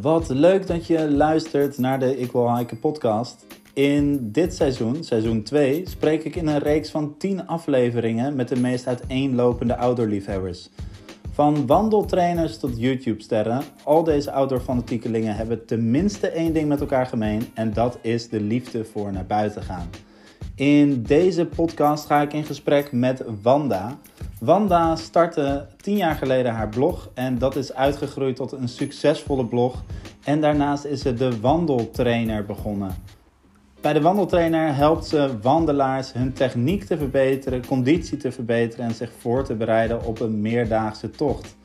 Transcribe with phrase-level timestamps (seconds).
[0.00, 3.46] Wat leuk dat je luistert naar de Ik Wil Hiken podcast.
[3.72, 8.56] In dit seizoen, seizoen 2, spreek ik in een reeks van 10 afleveringen met de
[8.56, 10.68] meest uiteenlopende outdoorliefhebbers.
[11.32, 17.72] Van wandeltrainers tot YouTube-sterren, al deze outdoor-fanatiekelingen hebben tenminste één ding met elkaar gemeen en
[17.72, 19.88] dat is de liefde voor naar buiten gaan.
[20.60, 23.98] In deze podcast ga ik in gesprek met Wanda.
[24.40, 29.84] Wanda startte tien jaar geleden haar blog en dat is uitgegroeid tot een succesvolle blog.
[30.24, 32.94] En daarnaast is ze de wandeltrainer begonnen.
[33.80, 39.12] Bij de wandeltrainer helpt ze wandelaars hun techniek te verbeteren, conditie te verbeteren en zich
[39.18, 41.56] voor te bereiden op een meerdaagse tocht.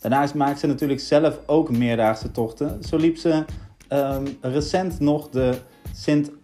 [0.00, 2.84] Daarnaast maakt ze natuurlijk zelf ook meerdaagse tochten.
[2.84, 3.44] Zo liep ze
[3.92, 5.58] um, recent nog de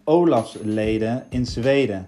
[0.05, 2.07] Sint-Olafsleden in Zweden.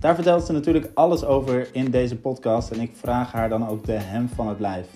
[0.00, 3.84] Daar vertelt ze natuurlijk alles over in deze podcast en ik vraag haar dan ook
[3.84, 4.86] de hem van het lijf.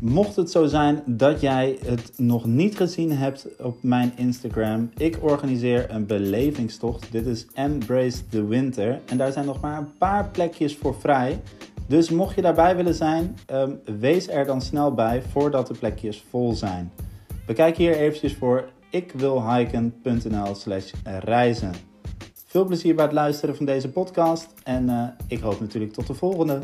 [0.00, 5.18] Mocht het zo zijn dat jij het nog niet gezien hebt op mijn Instagram, ik
[5.20, 7.12] organiseer een belevingstocht.
[7.12, 11.40] Dit is Embrace the Winter en daar zijn nog maar een paar plekjes voor vrij.
[11.86, 16.24] Dus mocht je daarbij willen zijn, um, wees er dan snel bij voordat de plekjes
[16.30, 16.92] vol zijn.
[17.46, 21.72] Bekijk hier eventjes voor ikwilhiken.nl slash reizen.
[22.46, 26.14] Veel plezier bij het luisteren van deze podcast en uh, ik hoop natuurlijk tot de
[26.14, 26.60] volgende.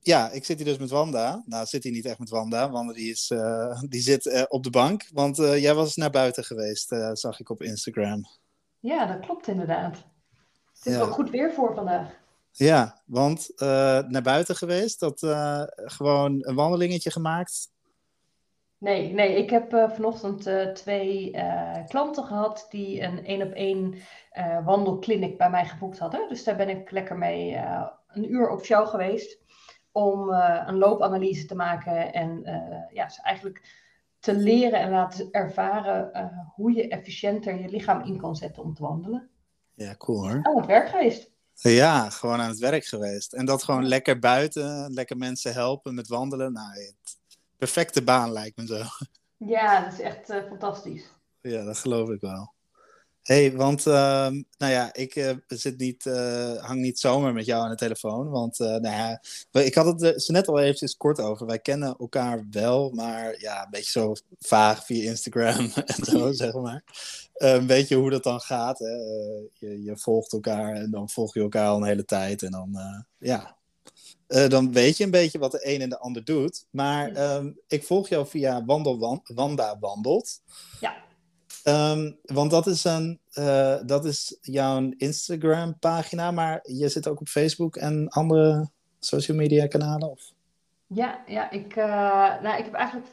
[0.00, 1.42] Ja, ik zit hier dus met Wanda.
[1.46, 2.70] Nou, zit hier niet echt met Wanda.
[2.70, 5.08] Wanda die, is, uh, die zit uh, op de bank.
[5.12, 8.24] Want jij was naar buiten geweest, zag ik op Instagram.
[8.78, 9.96] Ja, dat klopt inderdaad.
[10.72, 10.98] Het is ja.
[10.98, 12.21] wel goed weer voor vandaag.
[12.52, 13.68] Ja, want uh,
[14.08, 17.70] naar buiten geweest, dat uh, gewoon een wandelingetje gemaakt?
[18.78, 21.36] Nee, nee ik heb uh, vanochtend twee
[21.86, 23.94] klanten gehad die een één op één
[24.64, 26.28] wandelkliniek bij mij geboekt hadden.
[26.28, 27.56] Dus daar ben ik lekker mee
[28.06, 29.38] een uur op show geweest
[29.92, 30.30] om
[30.66, 32.42] een loopanalyse te maken en
[32.92, 33.80] ja, ze eigenlijk
[34.18, 36.10] te leren en laten ervaren
[36.54, 39.30] hoe je efficiënter je lichaam in kan zetten om te wandelen.
[39.74, 40.40] Ja, cool hoor.
[40.42, 41.31] Aan het werk geweest.
[41.54, 43.32] Ja, gewoon aan het werk geweest.
[43.32, 46.52] En dat gewoon lekker buiten, lekker mensen helpen met wandelen.
[46.52, 47.18] Nou, het
[47.56, 48.82] perfecte baan lijkt me zo.
[49.36, 51.04] Ja, dat is echt uh, fantastisch.
[51.40, 52.51] Ja, dat geloof ik wel
[53.22, 53.94] hey, want uh,
[54.58, 58.30] nou ja, ik uh, zit niet, uh, hang niet zomaar met jou aan de telefoon.
[58.30, 61.46] Want nou ja, ik had het er zo net al eventjes kort over.
[61.46, 66.54] Wij kennen elkaar wel, maar ja, een beetje zo vaag via Instagram en zo, zeg
[66.54, 66.84] maar.
[67.32, 68.78] een beetje hoe dat dan gaat.
[68.78, 68.90] Hè?
[69.58, 72.42] Je, je, volgt elkaar en dan volg je elkaar al een hele tijd.
[72.42, 72.76] En dan,
[73.18, 73.56] ja,
[74.26, 76.66] dan weet je een beetje wat de een en de ander doet.
[76.70, 80.40] Maar um, ik volg jou via Wandel, Wanda Wandelt.
[80.80, 81.10] Ja.
[81.64, 87.28] Um, want dat is, een, uh, dat is jouw Instagram-pagina, maar je zit ook op
[87.28, 90.10] Facebook en andere social media kanalen?
[90.10, 90.32] Of?
[90.86, 91.84] Ja, ja ik, uh,
[92.42, 93.06] nou, ik heb eigenlijk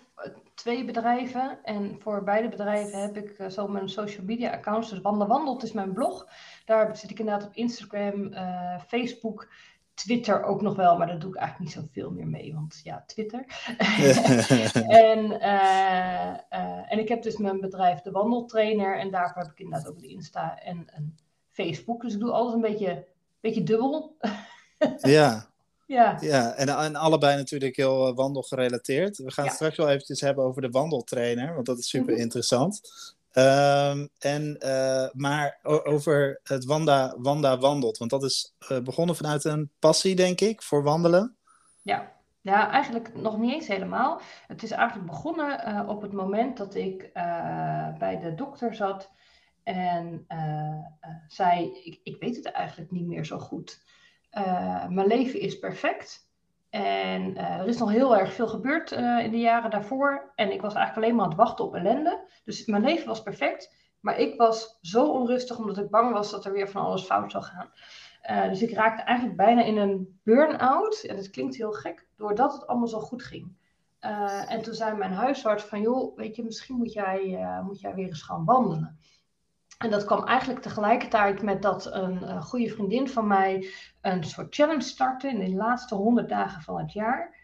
[0.54, 1.60] twee bedrijven.
[1.64, 4.90] En voor beide bedrijven heb ik uh, zo mijn social media accounts.
[4.90, 6.28] Dus Wandel Wandelt is mijn blog.
[6.66, 8.34] Daar zit ik inderdaad op Instagram,
[8.88, 9.48] Facebook
[10.00, 13.04] Twitter ook nog wel, maar daar doe ik eigenlijk niet zoveel meer mee, want ja,
[13.08, 13.46] Twitter.
[15.08, 19.60] en, uh, uh, en ik heb dus mijn bedrijf De Wandeltrainer en daarvoor heb ik
[19.60, 21.18] inderdaad ook de Insta en een
[21.48, 22.02] Facebook.
[22.02, 23.06] Dus ik doe alles een beetje,
[23.40, 24.18] beetje dubbel.
[24.98, 25.48] ja.
[25.86, 29.18] Ja, ja en, en allebei natuurlijk heel uh, wandelgerelateerd.
[29.18, 29.52] We gaan ja.
[29.52, 32.82] straks wel eventjes hebben over de wandeltrainer, want dat is super interessant.
[33.34, 39.44] Um, en, uh, maar over het Wanda, Wanda wandelt, want dat is uh, begonnen vanuit
[39.44, 41.38] een passie, denk ik, voor wandelen.
[41.82, 42.12] Ja.
[42.42, 44.22] ja, eigenlijk nog niet eens helemaal.
[44.48, 47.10] Het is eigenlijk begonnen uh, op het moment dat ik
[48.00, 49.12] bij de dokter zat
[49.64, 50.26] en
[51.28, 53.84] zei: ik, ik weet het eigenlijk niet meer zo goed.
[54.90, 56.29] mijn leven is perfect.
[56.70, 60.32] En uh, er is nog heel erg veel gebeurd uh, in de jaren daarvoor.
[60.36, 62.28] En ik was eigenlijk alleen maar aan het wachten op ellende.
[62.44, 63.78] Dus mijn leven was perfect.
[64.00, 67.32] Maar ik was zo onrustig omdat ik bang was dat er weer van alles fout
[67.32, 67.72] zou gaan.
[68.30, 71.00] Uh, dus ik raakte eigenlijk bijna in een burn-out.
[71.02, 73.58] Ja, dat klinkt heel gek, doordat het allemaal zo goed ging.
[74.48, 78.08] en toen zei mijn huisarts van, joh, weet je, misschien moet jij, moet jij weer
[78.08, 79.00] eens gaan wandelen.
[79.80, 83.70] En dat kwam eigenlijk tegelijkertijd met dat een uh, goede vriendin van mij
[84.02, 87.36] een soort challenge startte in de laatste 100 dagen van het jaar.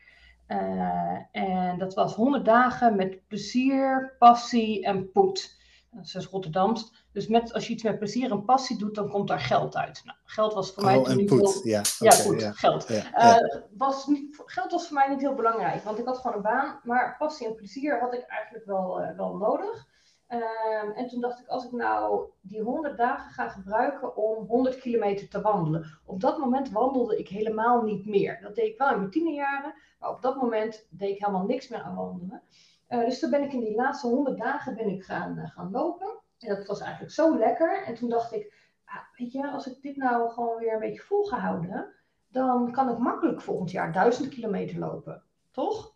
[0.48, 5.58] Uh, en dat was 100 dagen met plezier, passie en poet.
[5.92, 7.06] Dat is Rotterdams.
[7.12, 10.02] Dus met, als je iets met plezier en passie doet, dan komt daar geld uit.
[10.06, 11.62] Nou, geld was voor mij oh, en niet heel...
[11.64, 12.52] Ja, ja okay, goed, ja.
[12.52, 12.88] geld.
[12.88, 13.42] Ja, ja.
[13.42, 16.44] Uh, was niet, geld was voor mij niet heel belangrijk, want ik had gewoon een
[16.44, 16.80] baan.
[16.84, 19.94] Maar passie en plezier had ik eigenlijk wel, wel nodig.
[20.28, 24.80] Ehm, en toen dacht ik, als ik nou die 100 dagen ga gebruiken om 100
[24.80, 26.00] kilometer te wandelen.
[26.06, 28.40] Op dat moment wandelde ik helemaal niet meer.
[28.42, 31.68] Dat deed ik wel in mijn tienerjaren, maar op dat moment deed ik helemaal niks
[31.68, 32.42] meer aan wandelen.
[32.90, 35.72] Uh, dus toen ben ik in die laatste 100 dagen ben ik gaan, uh, gaan
[35.72, 36.20] lopen.
[36.40, 37.84] En dat was eigenlijk zo lekker.
[37.84, 38.54] En toen dacht ik,
[38.86, 41.94] ah, weet je, als ik dit nou gewoon weer een beetje volgehouden,
[42.28, 45.24] dan kan ik makkelijk volgend jaar 1000 kilometer lopen.
[45.52, 45.94] Toch?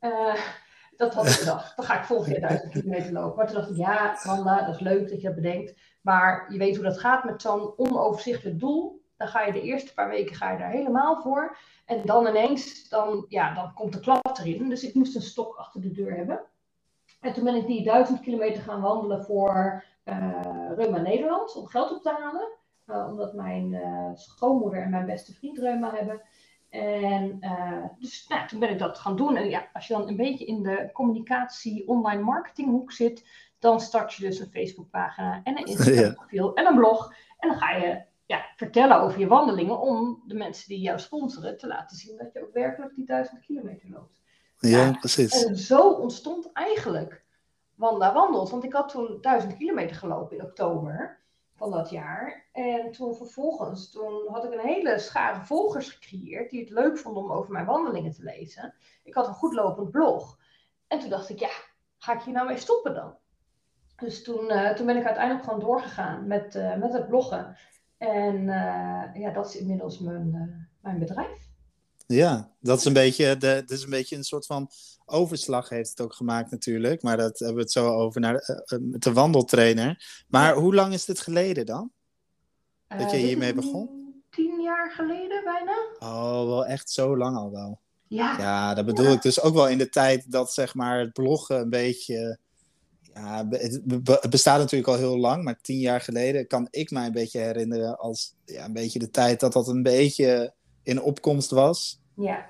[0.00, 0.34] Uh,
[0.96, 1.76] dat had ik gedacht.
[1.76, 3.36] Dan ga ik volgend jaar 1000 kilometer lopen.
[3.36, 5.74] Maar toen dacht ik, ja, Wanda, dat is leuk dat je dat bedenkt.
[6.02, 9.04] Maar je weet hoe dat gaat met zo'n onoverzichtelijk doel.
[9.16, 11.56] Dan ga je de eerste paar weken ga je daar helemaal voor.
[11.84, 14.68] En dan ineens, dan, ja, dan komt de klap erin.
[14.68, 16.40] Dus ik moest een stok achter de deur hebben.
[17.20, 21.56] En toen ben ik die 1000 kilometer gaan wandelen voor uh, Reuma Nederland.
[21.56, 22.48] Om geld op te halen.
[22.86, 26.20] Uh, omdat mijn uh, schoonmoeder en mijn beste vriend reuma hebben.
[26.76, 29.36] En uh, dus nou, toen ben ik dat gaan doen.
[29.36, 33.26] En ja, als je dan een beetje in de communicatie, online marketinghoek zit,
[33.58, 37.12] dan start je dus een Facebookpagina en een Instagram profiel en een blog.
[37.38, 41.58] En dan ga je ja, vertellen over je wandelingen om de mensen die jou sponsoren
[41.58, 44.20] te laten zien dat je ook werkelijk die duizend kilometer loopt.
[44.58, 45.44] Ja, ja precies.
[45.44, 47.24] En zo ontstond eigenlijk
[47.74, 48.50] Wanda Wandelt.
[48.50, 51.24] Want ik had toen duizend kilometer gelopen in oktober
[51.56, 52.46] van dat jaar.
[52.52, 57.22] En toen vervolgens, toen had ik een hele schare volgers gecreëerd die het leuk vonden
[57.22, 58.74] om over mijn wandelingen te lezen.
[59.02, 60.38] Ik had een goed lopend blog.
[60.86, 61.50] En toen dacht ik, ja,
[61.98, 63.16] ga ik hier nou mee stoppen dan?
[63.96, 67.56] Dus toen, uh, toen ben ik uiteindelijk gewoon doorgegaan met, uh, met het bloggen.
[67.98, 71.45] En uh, ja, dat is inmiddels mijn, mijn bedrijf.
[72.06, 74.70] Ja, dat is een beetje, de, dat is een beetje een soort van
[75.06, 77.02] overslag heeft het ook gemaakt natuurlijk.
[77.02, 80.24] Maar dat hebben we het zo over naar de, de wandeltrainer.
[80.28, 81.90] Maar hoe lang is dit geleden dan?
[82.88, 84.14] Dat je hiermee begon?
[84.30, 85.76] Tien jaar geleden bijna.
[85.98, 87.80] Oh, wel echt zo lang al wel.
[88.08, 88.38] Ja.
[88.38, 89.12] Ja, dat bedoel ja.
[89.12, 92.38] ik dus ook wel in de tijd dat zeg maar het bloggen een beetje...
[93.14, 97.12] Ja, het bestaat natuurlijk al heel lang, maar tien jaar geleden kan ik mij een
[97.12, 100.54] beetje herinneren als ja, een beetje de tijd dat dat een beetje
[100.86, 102.02] in opkomst was.
[102.14, 102.46] Ja.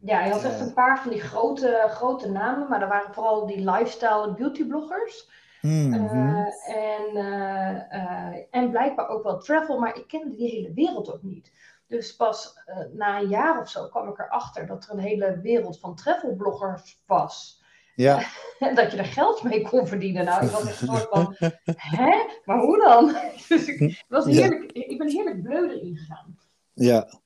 [0.00, 3.46] Ja, je had echt een paar van die grote, grote namen, maar er waren vooral
[3.46, 5.30] die lifestyle en beauty bloggers.
[5.60, 6.04] Mm -hmm.
[6.04, 11.12] uh, en, uh, uh, en blijkbaar ook wel travel, maar ik kende die hele wereld
[11.12, 11.52] ook niet.
[11.86, 12.54] Dus pas
[12.92, 17.02] na een jaar of zo kwam ik erachter dat er een hele wereld van travelbloggers
[17.06, 17.62] was.
[17.94, 18.22] Ja.
[18.58, 20.24] En dat je er geld mee kon verdienen.
[20.24, 21.34] Nou, ik was echt een soort van,
[22.00, 22.12] hè?
[22.44, 23.16] Maar hoe dan?
[23.48, 24.86] dus ik, was heerlijk, ja.
[24.86, 26.38] ik ben heerlijk bleu erin gegaan.
[26.72, 27.20] Ja,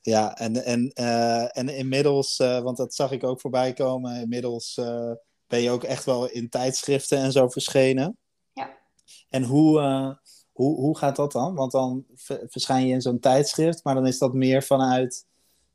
[0.00, 4.76] ja, en, en, uh, en inmiddels, uh, want dat zag ik ook voorbij komen, inmiddels
[4.76, 5.12] uh,
[5.46, 8.16] ben je ook echt wel in tijdschriften en zo verschenen.
[8.52, 8.78] Ja.
[9.28, 9.80] En hoe,
[10.52, 11.54] hoe, hoe gaat dat dan?
[11.54, 12.04] Want dan
[12.46, 15.26] verschijn je in zo'n tijdschrift, maar dan is dat meer vanuit,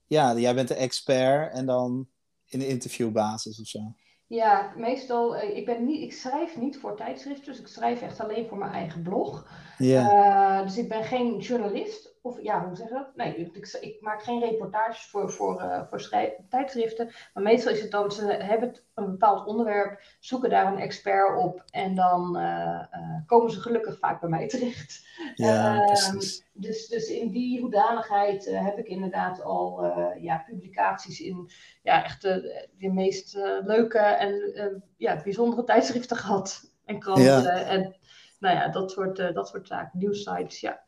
[0.07, 2.07] ja, jij bent de expert en dan
[2.45, 3.79] in de interviewbasis of zo.
[4.27, 8.47] Ja, meestal, ik, ben niet, ik schrijf niet voor tijdschriften, dus ik schrijf echt alleen
[8.47, 9.47] voor mijn eigen blog.
[9.77, 10.63] Ja.
[10.63, 13.15] dus ik ben geen journalist of ja, hoe zeg je dat?
[13.15, 16.09] Nee, ik, ik maak geen reportages voor, voor, uh, voor
[16.49, 17.11] tijdschriften.
[17.33, 21.63] Maar meestal is het dan, ze hebben een bepaald onderwerp, zoeken daar een expert op
[21.69, 25.07] en dan uh, uh, komen ze gelukkig vaak bij mij terecht.
[25.35, 26.45] Ja, precies.
[26.53, 29.85] Dus, dus in die hoedanigheid heb ik inderdaad al
[30.19, 31.49] ja, publicaties in
[31.81, 33.33] ja, echt de, de meest
[33.63, 36.71] leuke en ja, bijzondere tijdschriften gehad.
[36.85, 37.63] En kranten ja.
[37.63, 37.95] en
[38.39, 40.82] nou ja, dat soort, dat soort zaken, nieuwsites, ja.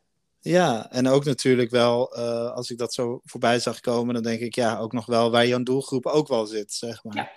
[0.46, 4.40] Ja, en ook natuurlijk wel, uh, als ik dat zo voorbij zag komen, dan denk
[4.40, 7.16] ik ja, ook nog wel waar jouw doelgroep ook wel zit, zeg maar.
[7.16, 7.30] Ja,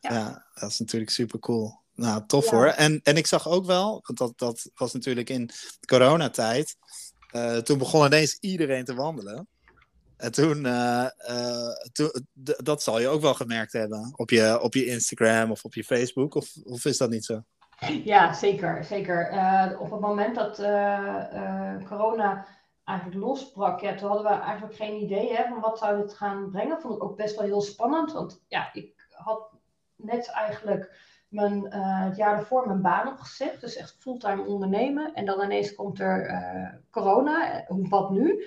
[0.00, 0.14] ja.
[0.14, 1.80] ja dat is natuurlijk super cool.
[1.94, 2.56] Nou, tof ja.
[2.56, 2.66] hoor.
[2.66, 5.50] En, en ik zag ook wel, want dat, dat was natuurlijk in
[5.86, 6.76] coronatijd,
[7.32, 9.48] uh, toen begon ineens iedereen te wandelen.
[10.16, 11.06] En toen, uh,
[12.62, 15.84] dat zal je ook wel gemerkt hebben op je, op je Instagram of op je
[15.84, 17.44] Facebook, of, of is dat niet zo?
[18.04, 18.84] Ja, zeker.
[18.84, 19.32] zeker.
[19.32, 22.46] Uh, op het moment dat uh, uh, corona
[22.84, 26.50] eigenlijk losbrak, ja, toen hadden we eigenlijk geen idee hè, van wat zou dit gaan
[26.50, 26.80] brengen.
[26.80, 29.50] Vond ik ook best wel heel spannend, want ja, ik had
[29.96, 35.14] net eigenlijk mijn, het jaar daarvoor mijn baan opgezegd, dus echt fulltime ondernemen.
[35.14, 38.44] En dan ineens komt er corona, wat nu?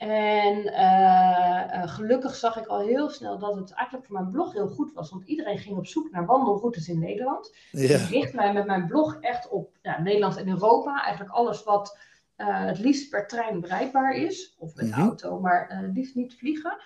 [0.00, 4.52] En uh, uh, gelukkig zag ik al heel snel dat het eigenlijk voor mijn blog
[4.52, 5.10] heel goed was.
[5.10, 7.54] Want iedereen ging op zoek naar wandelroutes in Nederland.
[7.70, 7.80] Ja.
[7.80, 11.02] Dus ik richt mij met mijn blog echt op ja, Nederland en Europa.
[11.02, 11.98] Eigenlijk alles wat
[12.36, 14.56] uh, het liefst per trein bereikbaar is.
[14.58, 15.00] Of met Mhm.
[15.00, 16.76] auto, maar het liefst niet vliegen.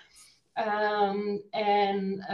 [0.53, 2.25] Ehm, en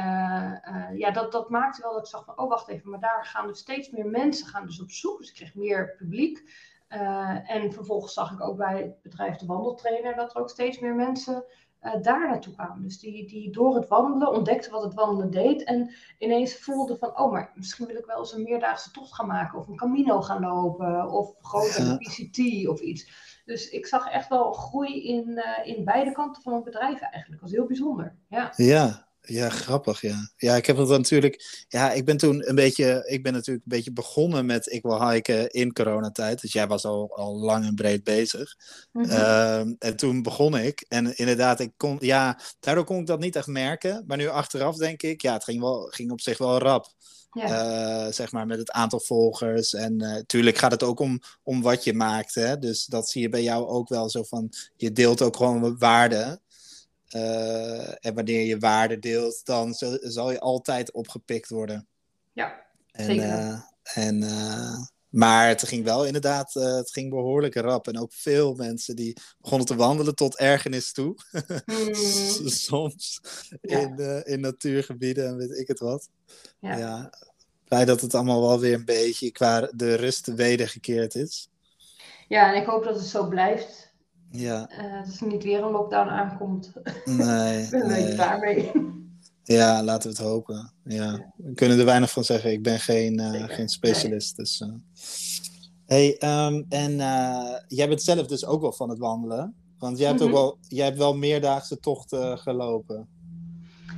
[0.95, 3.47] ja, dat, dat maakte wel dat ik zag van, oh wacht even, maar daar gaan
[3.47, 5.17] dus steeds meer mensen gaan dus op zoek.
[5.17, 6.43] Dus ik kreeg meer publiek.
[6.93, 10.79] Uh, en vervolgens zag ik ook bij het bedrijf De Wandeltrainer dat er ook steeds
[10.79, 11.43] meer mensen
[12.01, 12.83] daar naartoe kwamen.
[12.83, 15.63] Dus die, die door het wandelen ontdekten wat het wandelen deed.
[15.63, 19.27] En ineens voelden van, oh, maar misschien wil ik wel eens een meerdaagse tocht gaan
[19.27, 19.59] maken.
[19.59, 21.11] Of een Camino gaan lopen.
[21.11, 21.97] Of grote ja.
[21.97, 23.29] PCT of iets.
[23.45, 27.31] Dus ik zag echt wel groei in, in beide kanten van het bedrijf eigenlijk.
[27.31, 28.15] Dat was heel bijzonder.
[28.29, 28.53] Ja.
[28.55, 30.31] ja, ja, grappig, ja.
[30.37, 31.65] Ja, ik heb het natuurlijk...
[31.67, 33.03] Ja, ik ben toen een beetje...
[33.07, 36.41] Ik ben natuurlijk een beetje begonnen met Ik wil hiken in coronatijd.
[36.41, 38.55] Dus jij was al, al lang en breed bezig.
[38.91, 39.75] Mm -hmm.
[39.79, 40.85] en toen begon ik.
[40.87, 41.97] En inderdaad, ik kon...
[41.99, 44.03] Ja, daardoor kon ik dat niet echt merken.
[44.07, 45.21] Maar nu achteraf denk ik...
[45.21, 46.93] Ja, het ging, wel, ging op zich wel rap.
[47.31, 48.05] Ja.
[48.05, 49.73] Uh, zeg maar met het aantal volgers.
[49.73, 52.35] En natuurlijk uh, gaat het ook om, om wat je maakt.
[52.35, 52.57] Hè?
[52.57, 54.49] Dus dat zie je bij jou ook wel zo van.
[54.75, 56.41] Je deelt ook gewoon waarde.
[57.15, 61.87] Uh, en wanneer je waarde deelt, dan zal, zal, je altijd opgepikt worden.
[62.33, 63.25] Ja, en, zeker.
[63.25, 64.77] Uh, en, uh,
[65.09, 67.87] maar het ging wel inderdaad, het ging behoorlijk rap.
[67.87, 71.15] En ook veel mensen die begonnen te wandelen tot ergernis toe.
[71.65, 71.95] Mm.
[72.67, 73.21] Soms
[73.61, 73.79] ja.
[73.79, 76.09] in, in natuurgebieden en weet ik het wat.
[76.59, 76.77] Ja.
[76.77, 77.13] ja.
[77.67, 81.49] Blij dat het allemaal wel weer een beetje qua de rust wedergekeerd is.
[82.27, 83.90] Ja, en ik hoop dat het zo blijft.
[84.31, 84.69] Ja.
[84.69, 86.73] Uh, dat er niet weer een lockdown aankomt.
[87.05, 87.67] Nee.
[87.71, 88.13] ben nee.
[88.13, 88.71] klaar mee.
[89.43, 90.71] Ja, laten we het hopen.
[90.83, 91.33] Ja.
[91.35, 92.51] We kunnen er weinig van zeggen.
[92.51, 94.35] Ik ben geen, uh, geen specialist.
[94.35, 94.73] Dus, uh...
[95.85, 96.95] hey, um, en
[97.67, 99.55] jij bent zelf dus ook wel van het wandelen.
[99.79, 100.35] Want jij hebt, mm -hmm.
[100.35, 103.07] ook wel, jij hebt wel meerdaagse tochten gelopen.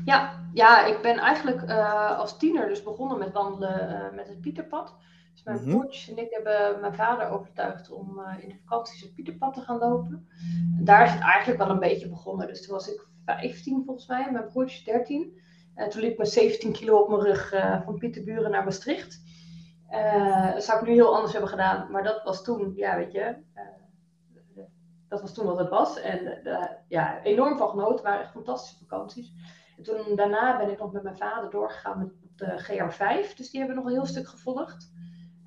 [0.05, 1.71] Ja, ja, ik ben eigenlijk
[2.17, 4.93] als tiener dus begonnen met wandelen met het Pieterpad.
[5.43, 5.69] Dus mijn -hmm.
[5.79, 9.61] broertjes en ik hebben mijn vader overtuigd om uh, in de vakanties het Pieterpad te
[9.61, 10.27] gaan lopen.
[10.77, 12.47] En daar is het eigenlijk wel een beetje begonnen.
[12.47, 15.41] Dus toen was ik 15 volgens mij, mijn broertje 13.
[15.75, 19.21] En toen liep ik met 17 kilo op mijn rug uh, van Pieterburen naar Maastricht.
[19.89, 21.91] Uh, dat zou ik nu heel anders hebben gedaan.
[21.91, 23.35] Maar dat was toen, ja weet je,
[25.07, 25.99] dat was toen wat het was.
[25.99, 26.41] En
[26.87, 27.95] ja, enorm van genoten.
[27.95, 29.33] Het waren echt fantastische vakanties.
[29.77, 33.35] En toen, daarna ben ik nog met mijn vader doorgegaan met de GR5.
[33.35, 34.91] Dus die hebben we nog een heel stuk gevolgd.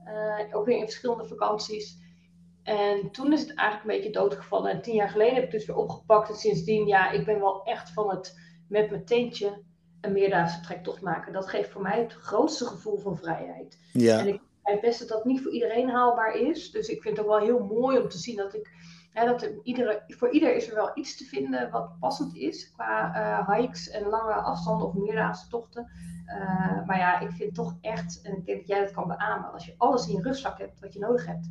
[0.07, 1.99] Uh, ook weer in verschillende vakanties.
[2.63, 4.71] En toen is het eigenlijk een beetje doodgevallen.
[4.71, 6.29] En tien jaar geleden heb ik het dus weer opgepakt.
[6.29, 9.63] En sindsdien, ja, ik ben wel echt van het met mijn teentje
[10.01, 11.33] een meerdaagse trektocht maken.
[11.33, 13.79] Dat geeft voor mij het grootste gevoel van vrijheid.
[13.93, 14.19] Ja.
[14.19, 16.71] En ik weet best dat dat niet voor iedereen haalbaar is.
[16.71, 18.71] Dus ik vind het ook wel heel mooi om te zien dat ik.
[19.25, 23.17] Dat er iedere, voor ieder is er wel iets te vinden wat passend is qua
[23.17, 25.91] uh, hikes en lange afstanden of meerdaagse tochten.
[26.27, 29.53] Uh, maar ja, ik vind toch echt, en ik denk dat jij dat kan beamen,
[29.53, 31.51] als je alles in je rugzak hebt wat je nodig hebt,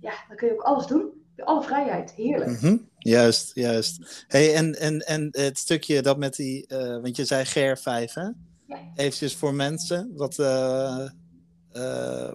[0.00, 1.08] ja, dan kun je ook alles doen.
[1.36, 2.50] Alle vrijheid, heerlijk.
[2.50, 2.88] Mm -hmm.
[2.98, 4.24] Juist, juist.
[4.28, 8.28] Hey, en, en, en het stukje dat met die, uh, want je zei GR5, hè?
[8.66, 8.78] Ja.
[8.94, 10.36] Eventjes voor mensen, wat,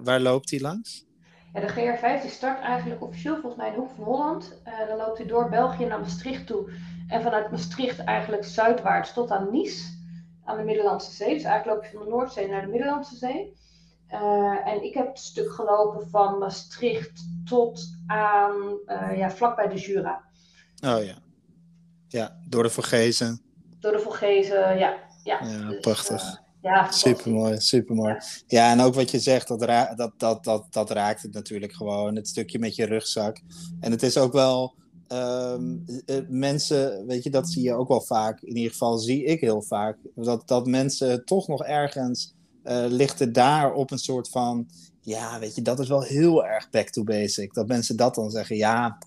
[0.02, 1.05] waar loopt die langs?
[1.56, 4.62] Ja, de GR5 die start eigenlijk officieel volgens mij in de Hoek van Holland.
[4.88, 6.72] dan loopt hij door België naar Maastricht toe.
[7.08, 9.94] En vanuit Maastricht eigenlijk zuidwaarts tot aan Nice
[10.44, 11.34] aan de Middellandse Zee.
[11.34, 13.54] Dus eigenlijk loop je van de Noordzee naar de Middellandse Zee.
[14.12, 19.76] Uh, en ik heb het stuk gelopen van Maastricht tot aan, uh, ja, vlakbij de
[19.76, 20.24] Jura.
[20.86, 21.16] Oh ja.
[22.08, 23.42] Ja, door de Vorgezen.
[23.80, 25.04] Door de Vorgezen, ja.
[25.24, 26.44] Ja, ja dus, prachtig.
[26.65, 28.13] Ja, supermooi, supermooi.
[28.13, 28.22] Ja.
[28.48, 31.74] ja, en ook wat je zegt, dat, ra dat, dat, dat, dat raakt het natuurlijk
[31.74, 32.15] gewoon.
[32.15, 33.41] Het stukje met je rugzak.
[33.79, 34.75] En het is ook wel
[35.12, 35.86] Um,
[36.29, 38.41] mensen, weet je, dat zie je ook wel vaak.
[38.41, 39.98] In ieder geval zie ik heel vaak.
[40.15, 44.67] Dat, dat mensen toch nog ergens uh, lichten daar op een soort van.
[45.01, 47.53] Ja, weet je, dat is wel heel erg back to basic.
[47.53, 48.55] Dat mensen dat dan zeggen.
[48.55, 48.98] Ja,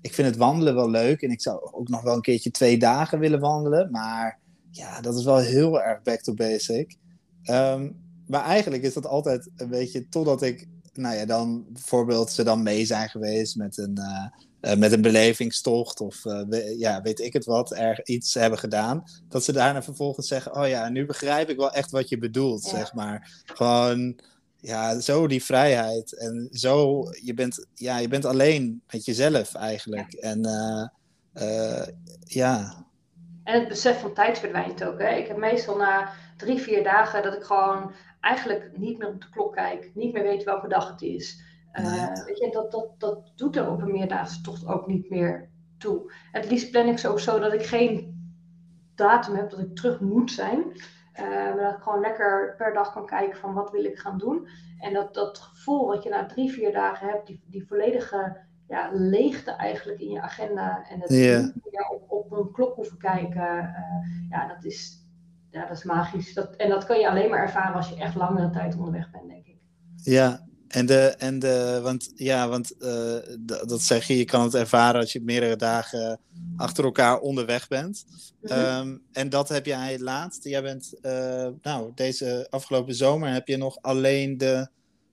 [0.00, 1.22] ik vind het wandelen wel leuk.
[1.22, 3.90] En ik zou ook nog wel een keertje twee dagen willen wandelen.
[3.90, 4.38] Maar
[4.70, 6.96] ja, dat is wel heel erg back to basic.
[7.50, 10.08] Um, maar eigenlijk is dat altijd een beetje.
[10.08, 13.98] Totdat ik, nou ja, dan bijvoorbeeld ze dan mee zijn geweest met een.
[13.98, 14.26] Uh,
[14.60, 18.58] uh, met een belevingstocht of uh, we, ja, weet ik het wat, er iets hebben
[18.58, 19.04] gedaan.
[19.28, 22.64] Dat ze daarna vervolgens zeggen: Oh ja, nu begrijp ik wel echt wat je bedoelt,
[22.64, 22.70] ja.
[22.70, 23.42] zeg maar.
[23.44, 24.18] Gewoon,
[24.60, 26.18] ja, zo die vrijheid.
[26.18, 30.12] En zo, je bent, ja, je bent alleen met jezelf eigenlijk.
[30.12, 30.20] Ja.
[30.20, 30.40] En
[32.24, 32.86] ja.
[33.44, 35.00] En het besef van tijd verdwijnt ook.
[35.00, 35.08] Hè?
[35.08, 39.30] Ik heb meestal na drie, vier dagen dat ik gewoon eigenlijk niet meer op de
[39.30, 41.46] klok kijk, niet meer weet welke dag het is.
[41.72, 45.48] Uh, weet je, dat, dat, dat doet er op een meerdaagse tocht ook niet meer
[45.78, 46.12] toe.
[46.32, 48.16] Het liefst plan ik ze ook zo dat ik geen
[48.94, 50.58] datum heb dat ik terug moet zijn.
[50.58, 54.18] Uh, maar dat ik gewoon lekker per dag kan kijken van wat wil ik gaan
[54.18, 54.48] doen.
[54.78, 58.36] En dat, dat gevoel wat je na drie, vier dagen hebt, die, die volledige
[58.68, 60.84] ja, leegte eigenlijk in je agenda.
[60.88, 61.48] En het yeah.
[61.90, 63.58] op, op een klok hoeven kijken.
[63.58, 65.07] Uh, ja, dat is,
[65.50, 66.34] ja, dat is magisch.
[66.34, 69.28] Dat, en dat kan je alleen maar ervaren als je echt langere tijd onderweg bent,
[69.28, 69.56] denk ik.
[70.02, 73.16] Ja, en de, en de, want ja, want uh,
[73.66, 76.20] dat zeg je, je kan het ervaren als je meerdere dagen
[76.56, 78.04] achter elkaar onderweg bent.
[78.40, 78.52] Mhm.
[78.52, 80.44] Ehm, en dat heb jij laatst.
[80.44, 84.68] Jij bent, eh, nou, deze afgelopen zomer heb je nog alleen de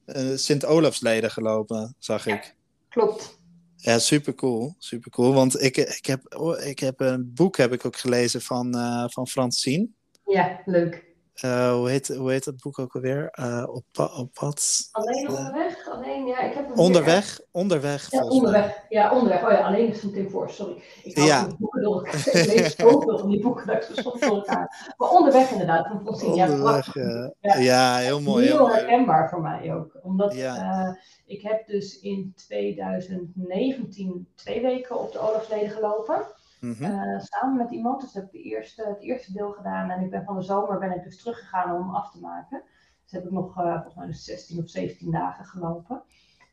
[0.05, 2.55] eh, Sint-Olafsleden gelopen, zag ik.
[2.89, 3.39] Klopt.
[3.75, 4.75] Ja, super cool.
[4.77, 5.33] Super cool.
[5.33, 9.05] Want ik, ik, heb, oh, ik heb een boek heb ik ook gelezen van, eh
[9.07, 9.87] van Francine.
[10.25, 11.13] Ja, leuk.
[11.35, 13.29] Eh, hoe, heet, hoe heet dat boek ook alweer?
[13.31, 14.87] Eh, op, pa- op pad.
[14.91, 15.37] Alleen Ja.
[15.37, 15.89] onderweg?
[15.89, 17.39] Alleen, ja, ik heb hem Onderweg?
[17.51, 18.85] Onderweg, Ja, onderweg.
[18.89, 19.43] Ja, onderweg.
[19.43, 20.81] Oh ja, alleen is van Tim Forst, sorry.
[21.03, 21.47] Ik haal Ja.
[21.59, 22.27] boeken door elkaar.
[22.27, 24.93] Ik lees zoveel van die boeken dat ik ze soms door elkaar.
[24.97, 27.33] Maar onderweg inderdaad, van Onderweg, ja.
[27.59, 28.45] Ja, heel mooi.
[28.45, 28.79] Heel Heel mooi.
[28.79, 29.97] herkenbaar voor mij ook.
[30.03, 30.89] Omdat eh,
[31.25, 36.21] ik heb dus in 2019 twee weken op de Olafsleden gelopen.
[36.65, 36.83] Mhm.
[36.83, 38.01] eh, samen met iemand.
[38.01, 39.89] Dus heb ik de eerste, het eerste deel gedaan.
[39.89, 42.63] En ik ben van de zomer ben ik dus teruggegaan om hem af te maken.
[43.03, 46.03] Dus heb ik nog eh, volgens mij dus 16 of 17 dagen gelopen.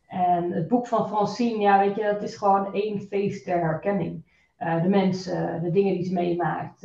[0.06, 4.30] En het boek van Francine, ja, weet je, dat is gewoon één feest der herkenning.
[4.56, 6.80] Eh, de mensen, de dingen die ze meemaakt.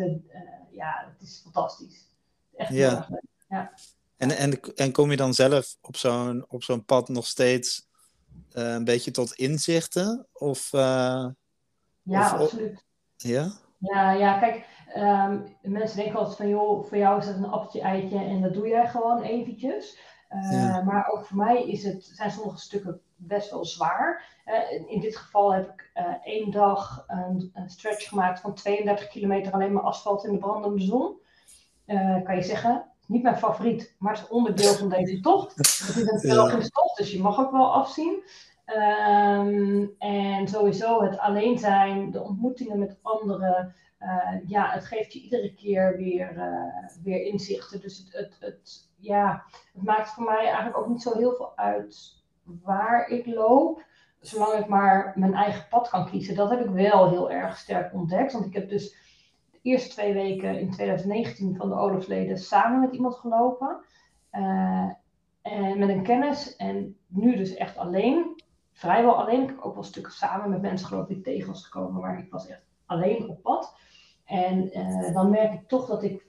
[0.72, 2.16] ja, het is fantastisch.
[2.56, 2.98] Echt heel Ja.
[2.98, 3.70] erg leuk.
[4.18, 7.88] En, en, en kom je dan zelf op zo'n, op zo'n pad nog steeds
[8.52, 10.28] een beetje tot inzichten?
[10.34, 11.36] Of, Ja,
[12.04, 12.86] of- absoluut.
[13.18, 13.48] Ja?
[13.80, 17.82] Ja, ja, kijk, ehm, mensen denken altijd van, joh, voor jou is het een appeltje
[17.82, 19.98] eitje en dat doe jij gewoon eventjes.
[20.28, 20.82] Eh, Ja.
[20.82, 24.36] Maar ook voor mij is het, zijn sommige stukken best wel zwaar.
[24.46, 29.08] Eh, in- dit geval heb ik eh, één dag een, een stretch gemaakt van 32
[29.08, 31.16] kilometer alleen maar asfalt in de brandende zon.
[32.24, 35.56] Kan je zeggen, niet mijn favoriet, maar het is onderdeel van deze tocht.
[35.56, 38.24] Het is een Belgische tocht, dus je mag ook wel afzien.
[38.68, 43.76] Ehm, en sowieso het alleen zijn, de ontmoetingen met anderen.
[43.98, 47.82] eh, ja, het geeft je iedere keer weer, eh, weer inzichten.
[47.82, 49.44] Dus het, het, het, ja,
[49.74, 53.86] het maakt voor mij eigenlijk ook niet zo heel veel uit waar ik loop.
[54.20, 56.36] Zolang ik maar mijn eigen pad kan kiezen.
[56.36, 58.34] Dat heb ik wel heel erg sterk ontdekt.
[58.34, 58.96] Want ik heb dus
[59.52, 63.78] de eerste twee weken in 2019 van de Olafsleden samen met iemand gelopen.
[64.30, 64.90] Eh,
[65.42, 66.56] en met een kennis.
[66.56, 68.36] En nu dus echt alleen.
[68.78, 69.42] Vrijwel alleen.
[69.42, 72.02] Ik heb ook wel stukken samen met mensen gelopen die tegen was gekomen.
[72.02, 73.76] Maar ik was echt alleen op pad.
[74.26, 76.26] En eh, dan merk ik toch dat ik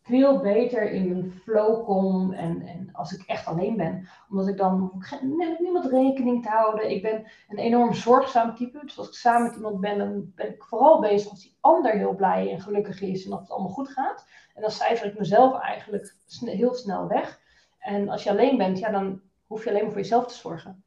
[0.00, 2.32] veel beter in mijn flow kom.
[2.32, 4.08] En, en als ik echt alleen ben.
[4.30, 6.90] Omdat ik dan ik met niemand rekening te houden.
[6.90, 8.78] Ik ben een enorm zorgzaam type.
[8.82, 11.92] Dus als ik samen met iemand ben, dan ben ik vooral bezig als die ander
[11.92, 13.24] heel blij en gelukkig is.
[13.24, 14.26] En of het allemaal goed gaat.
[14.54, 17.40] En dan cijfer ik mezelf eigenlijk heel snel weg.
[17.78, 20.84] En als je alleen bent, ja, dan hoef je alleen maar voor jezelf te zorgen.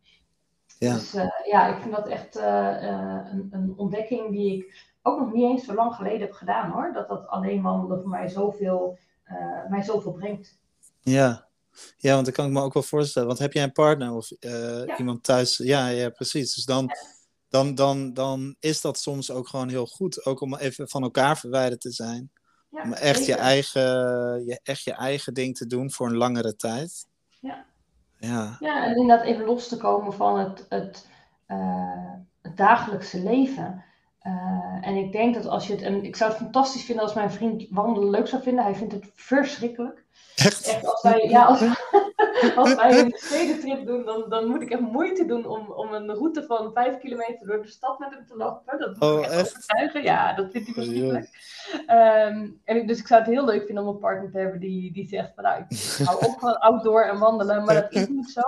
[0.80, 0.94] Ja.
[0.94, 5.20] Dus eh, ja, ik vind dat echt eh, eh, een, een ontdekking die ik ook
[5.20, 6.94] nog niet eens zo lang geleden heb gedaan hoor.
[6.94, 8.98] Dat dat alleen wandelen voor mij zoveel,
[9.70, 10.58] mij zoveel brengt.
[11.02, 11.48] Ja.
[11.98, 13.28] ja, want dat kan ik me ook wel voorstellen.
[13.28, 14.98] Want heb jij een partner of Ja.
[14.98, 15.58] iemand thuis?
[15.58, 16.56] Ja, ja, precies.
[16.56, 16.92] Dus dan,
[17.50, 20.26] dan, dan, dan is dat soms ook gewoon heel goed.
[20.26, 22.32] Ook om even van elkaar verwijderd te zijn.
[22.70, 23.82] Ja, Om echt je eigen,
[24.46, 27.08] je, echt je eigen ding te doen voor een langere tijd.
[27.40, 27.66] Ja.
[28.26, 31.08] Ja, Ja, en inderdaad even los te komen van het, het,
[31.46, 32.12] eh,
[32.42, 33.84] het dagelijkse leven.
[34.20, 37.14] Eh, en ik denk dat als je het, en ik zou het fantastisch vinden als
[37.14, 38.64] mijn vriend wandelen leuk zou vinden.
[38.64, 40.04] Hij vindt het verschrikkelijk.
[40.36, 40.68] echt.
[40.68, 41.60] Echt, als wij, ja, als,
[42.56, 46.10] als wij een stedentrip doen, dan, dan moet ik echt moeite doen om, om een
[46.14, 48.80] route van vijf kilometer door de stad met hem te lopen.
[48.80, 50.04] Dat Oh, ik echt overtuigen.
[50.04, 51.30] Ja, dat vindt hij Oh, verschrikkelijk.
[51.86, 54.60] Ehm, en ik- dus ik zou het heel leuk vinden om een partner te hebben
[54.60, 58.08] die, die zegt van nou, ik hou op van outdoor en wandelen, maar dat is
[58.08, 58.42] niet zo.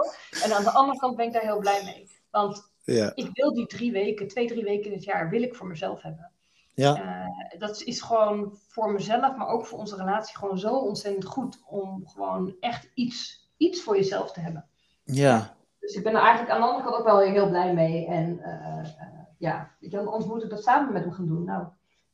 [0.44, 2.10] En aan de andere kant ben ik daar heel blij mee.
[2.32, 5.56] Want Ja, ik wil die drie weken, twee, drie weken in het jaar, wil ik
[5.56, 6.32] voor mezelf hebben.
[6.74, 11.26] ja, Eh, dat is gewoon voor mezelf, maar ook voor onze relatie gewoon zo ontzettend
[11.26, 14.66] goed om gewoon echt iets, iets voor jezelf te hebben.
[15.04, 15.56] ja.
[15.80, 18.06] Dus ik ben er eigenlijk aan de andere kant ook wel heel blij mee.
[18.08, 21.28] En eh, eh, ja, weet je, wel, anders moet ik dat samen met hem gaan
[21.28, 21.44] doen.
[21.44, 21.68] Nou,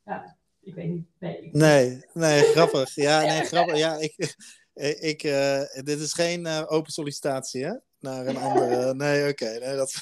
[0.06, 1.08] ja, ik weet niet.
[1.19, 2.95] Nee, ik- Nee, nee, grappig.
[2.95, 3.77] Ja, nee, grappig.
[3.77, 4.36] Ja, ik,
[5.12, 7.73] ik, eh, dit is geen open sollicitatie, hè?
[7.99, 8.93] Naar een andere.
[9.03, 9.45] Nee, oké.
[9.60, 9.93] nee, dat.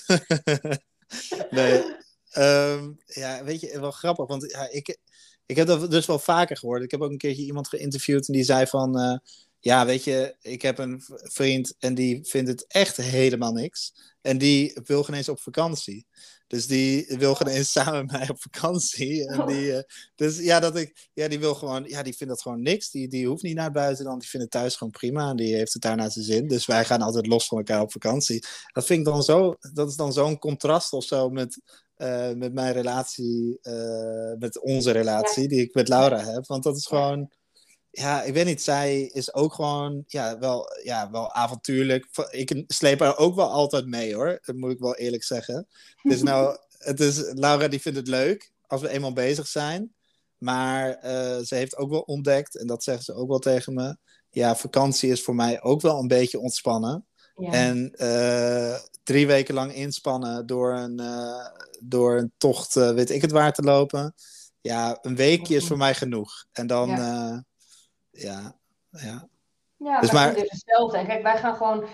[1.49, 1.83] nee.
[2.31, 4.27] Ehm, ja, weet je, wel grappig.
[4.27, 4.97] Want ja, ik,
[5.45, 6.83] ik heb dat dus wel vaker gehoord.
[6.83, 9.21] Ik heb ook een keertje iemand geïnterviewd en die zei van.
[9.63, 13.93] Ja, weet je, ik heb een vriend en die vindt het echt helemaal niks.
[14.21, 16.05] En die wil geen eens op vakantie.
[16.47, 19.27] Dus die wil geen eens samen met mij op vakantie.
[19.27, 19.83] En die, eh,
[20.15, 22.91] dus ja, dat ik, ja, die wil gewoon, ja, die vindt dat gewoon niks.
[22.91, 24.19] Die, die hoeft niet naar buiten dan.
[24.19, 25.29] Die vindt het thuis gewoon prima.
[25.29, 26.47] En die heeft het daar naar zijn zin.
[26.47, 28.43] Dus wij gaan altijd los van elkaar op vakantie.
[28.73, 31.61] Dat vind ik dan zo, dat is dan zo'n contrast of zo met,
[31.95, 36.45] eh, met mijn relatie, eh, met onze relatie die ik met Laura heb.
[36.45, 37.31] Want dat is gewoon,
[37.91, 42.07] ja, ik weet niet, zij is ook gewoon, ja, wel, ja, wel avontuurlijk.
[42.29, 45.67] Ik sleep haar ook wel altijd mee hoor, dat moet ik wel eerlijk zeggen.
[46.01, 49.93] Dus nou, het is, Laura die vindt het leuk als we eenmaal bezig zijn.
[50.37, 50.97] Maar
[51.45, 53.97] ze heeft ook wel ontdekt, en dat zeggen ze ook wel tegen me.
[54.29, 57.05] Ja, vakantie is voor mij ook wel een beetje ontspannen.
[57.35, 57.51] Ja.
[57.51, 57.91] En
[59.03, 61.01] drie weken lang inspannen door een,
[61.79, 64.13] door een tocht, weet ik het waar te lopen.
[64.61, 66.45] Ja, een weekje is voor mij genoeg.
[66.51, 67.45] En dan, ja,
[68.11, 68.55] ja.
[68.89, 69.29] ja.
[69.77, 70.33] Ja, dus maar...
[70.33, 71.05] dus hetzelfde.
[71.05, 71.85] kijk, wij gaan gewoon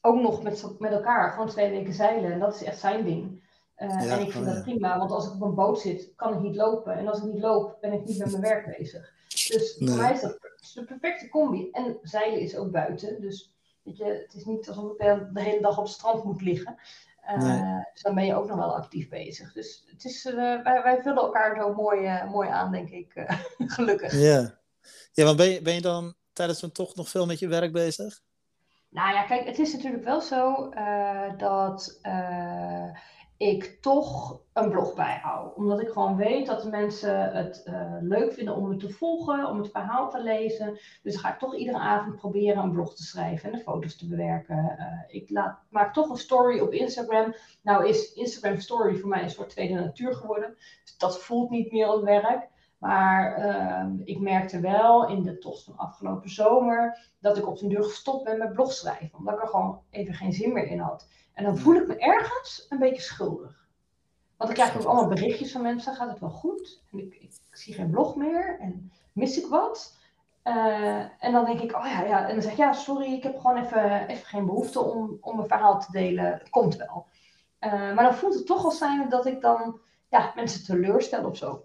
[0.00, 2.32] ook nog met, met elkaar gewoon twee weken zeilen.
[2.32, 3.42] En dat is echt zijn ding.
[3.78, 6.34] Uh, en ik vind oh, dat prima, want als ik op een boot zit, kan
[6.34, 6.94] ik niet lopen.
[6.94, 9.12] En als ik niet loop, ben ik niet met mijn werk bezig.
[9.28, 10.38] Dus voor mij is dat
[10.74, 11.68] de perfecte combi.
[11.70, 13.20] En zeilen is ook buiten.
[13.20, 14.98] Dus weet je, het is niet alsof ik
[15.32, 16.76] de hele dag op het strand moet liggen.
[17.30, 19.52] Uh, Dus dan ben je ook nog wel actief bezig.
[19.52, 23.12] Dus het is, uh, wij, wij vullen elkaar zo mooi, mooi aan, denk ik.
[23.76, 24.12] gelukkig.
[24.12, 24.58] Ja,
[25.12, 27.72] ja want ben je, ben je dan tijdens zo'n tocht nog veel met je werk
[27.72, 28.22] bezig?
[28.94, 32.86] Nou ja, kijk, het is natuurlijk wel zo uh, dat uh,
[33.36, 35.54] ik toch een blog bijhoud.
[35.54, 39.48] Omdat ik gewoon weet dat de mensen het uh, leuk vinden om me te volgen,
[39.48, 40.78] om het verhaal te lezen.
[41.02, 44.08] Dus ga ik toch iedere avond proberen een blog te schrijven en de foto's te
[44.08, 44.78] bewerken.
[45.08, 45.30] ik
[45.68, 47.34] maak toch een story op Instagram.
[47.62, 50.56] Nou is Instagram story voor mij een soort tweede natuur geworden.
[50.84, 52.52] Dus dat voelt niet meer als werk.
[52.84, 57.68] Maar uh, ik merkte wel in de tocht van afgelopen zomer dat ik op den
[57.68, 59.18] deur gestopt ben met blogschrijven.
[59.18, 61.08] Omdat ik er gewoon even geen zin meer in had.
[61.32, 63.66] En dan voel ik me ergens een beetje schuldig.
[64.36, 65.94] Want ik krijg ook allemaal berichtjes van mensen.
[65.94, 66.82] Gaat het wel goed?
[66.92, 68.58] En ik, ik, zie geen blog meer.
[68.60, 69.96] En mis ik wat?
[70.44, 72.28] Uh, en dan denk ik, oh ja, ja.
[72.28, 75.36] En dan zeg ik, ja, sorry, ik heb gewoon even, even geen behoefte om, om
[75.36, 76.24] mijn verhaal te delen.
[76.24, 77.06] Het komt wel.
[77.60, 81.36] Uh, maar dan voelt het toch als zijn dat ik dan ja, mensen teleurstel of
[81.36, 81.64] zo.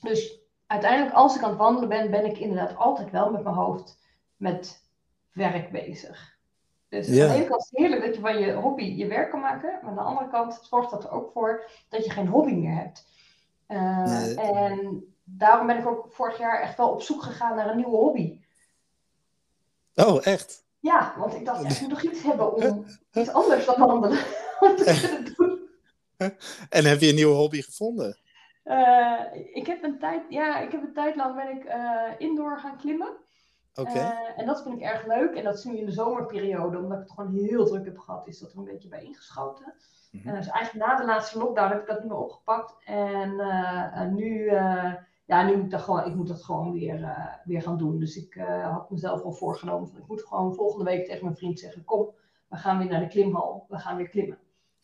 [0.00, 0.37] Dus
[0.68, 3.98] uiteindelijk, als ik aan het wandelen ben, ben ik inderdaad altijd wel met mijn hoofd
[4.36, 4.82] met
[5.32, 6.36] werk bezig.
[6.88, 9.30] Dus aan de ene kant is het heerlijk dat je van je hobby je werk
[9.30, 9.78] kan maken.
[9.80, 12.74] Maar aan de andere kant zorgt dat er ook voor dat je geen hobby meer
[12.74, 13.06] hebt.
[13.68, 17.76] Uh, En daarom ben ik ook vorig jaar echt wel op zoek gegaan naar een
[17.76, 18.40] nieuwe hobby.
[19.94, 20.64] Oh, echt?
[20.80, 24.18] Ja, want ik dacht, ik moet nog iets hebben om iets anders dan wandelen
[24.76, 25.58] te kunnen doen.
[26.68, 28.18] En heb je een nieuwe hobby gevonden?
[28.68, 29.20] Uh,
[29.52, 32.76] ik heb een tijd, ja, ik heb een tijd lang ben ik uh, indoor gaan
[32.76, 33.16] klimmen.
[33.74, 33.98] Oké.
[33.98, 35.34] Uh, en dat vind ik erg leuk.
[35.34, 38.26] En dat is nu in de zomerperiode, omdat ik het gewoon heel druk heb gehad,
[38.26, 39.74] is dat er een beetje bij ingeschoten.
[40.10, 40.34] Mm -hmm.
[40.34, 42.74] dus eigenlijk na de laatste lockdown heb ik dat niet meer opgepakt.
[42.84, 43.36] En
[44.14, 44.50] nu,
[45.24, 47.98] ja, nu moet ik dat gewoon, ik moet dat gewoon weer, weer gaan doen.
[47.98, 51.58] Dus ik had mezelf al voorgenomen van ik moet gewoon volgende week tegen mijn vriend
[51.58, 52.10] zeggen: Kom,
[52.48, 54.38] we gaan weer naar de klimhal, we gaan weer klimmen.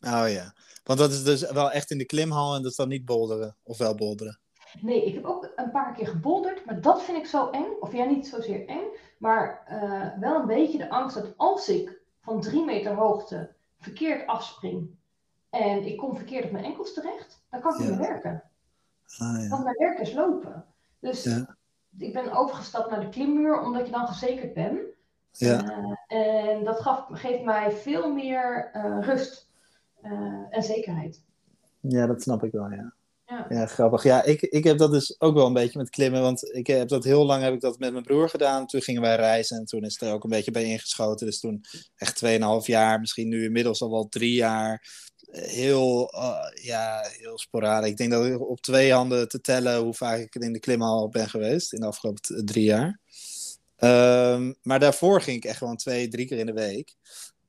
[0.07, 0.53] Oh ja,
[0.85, 3.57] want dat is dus wel echt in de klimhal en dat is dan niet bolderen,
[3.63, 4.39] of wel bolderen?
[4.81, 7.67] Nee, ik heb ook een paar keer gebolderd, maar dat vind ik zo eng.
[7.81, 8.85] Of ja, niet zozeer eng,
[9.19, 14.27] maar uh, wel een beetje de angst dat als ik van drie meter hoogte verkeerd
[14.27, 14.91] afspring
[15.51, 17.85] en ik kom verkeerd op mijn enkels terecht, dan kan ik ja.
[17.85, 18.43] niet meer werken.
[19.19, 19.49] Ah, ja.
[19.49, 20.65] Want mijn werk is lopen.
[21.01, 21.57] Dus ja.
[21.99, 24.81] ik ben overgestapt naar de klimmuur omdat je dan gezekerd bent.
[25.33, 25.63] Ja.
[26.09, 29.44] Uh, en dat gaf, geeft mij veel meer uh, rust.
[30.05, 31.23] Uh, en zekerheid.
[31.81, 32.95] Ja, dat snap ik wel, ja.
[33.27, 33.47] Ja.
[33.49, 34.03] ja, grappig.
[34.03, 36.21] Ja, ik, ik heb dat dus ook wel een beetje met klimmen.
[36.21, 38.67] Want ik heb dat heel lang heb ik dat met mijn broer gedaan.
[38.67, 41.27] Toen gingen wij reizen en toen is er ook een beetje bij ingeschoten.
[41.27, 41.65] Dus toen
[41.97, 42.31] echt 2,5
[42.65, 44.87] jaar, misschien nu inmiddels al wel drie jaar.
[45.31, 47.91] Heel, uh, ja, heel sporadisch.
[47.91, 51.09] Ik denk dat ik op twee handen te tellen hoe vaak ik in de klimhal
[51.09, 53.01] ben geweest in de afgelopen drie jaar.
[53.79, 56.95] Um, maar daarvoor ging ik echt gewoon twee, drie keer in de week.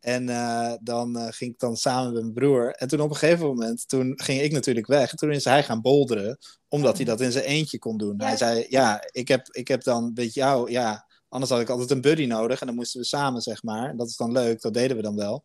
[0.06, 2.72] En uh, dan uh, ging ik dan samen met mijn broer.
[2.72, 5.12] En toen op een gegeven moment, toen ging ik natuurlijk weg.
[5.12, 6.38] En toen is hij gaan bolderen,
[6.68, 8.16] omdat hij dat in zijn eentje kon doen.
[8.18, 8.26] Ja.
[8.26, 11.92] Hij zei, ja, ik heb, ik heb dan met jou, ja, anders had ik altijd
[11.92, 12.60] een buddy nodig.
[12.60, 13.90] En dan moesten we samen, zeg maar.
[13.90, 15.44] En dat is dan leuk, dat deden we dan wel.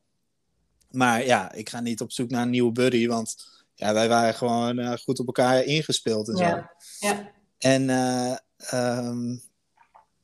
[0.90, 3.36] Maar ja, ik ga niet op zoek naar een nieuwe buddy, want
[3.74, 6.44] ja, wij waren gewoon uh, goed op elkaar ingespeeld en zo.
[6.44, 6.70] Ja.
[6.98, 7.30] ja.
[7.58, 7.90] En
[8.74, 9.42] um,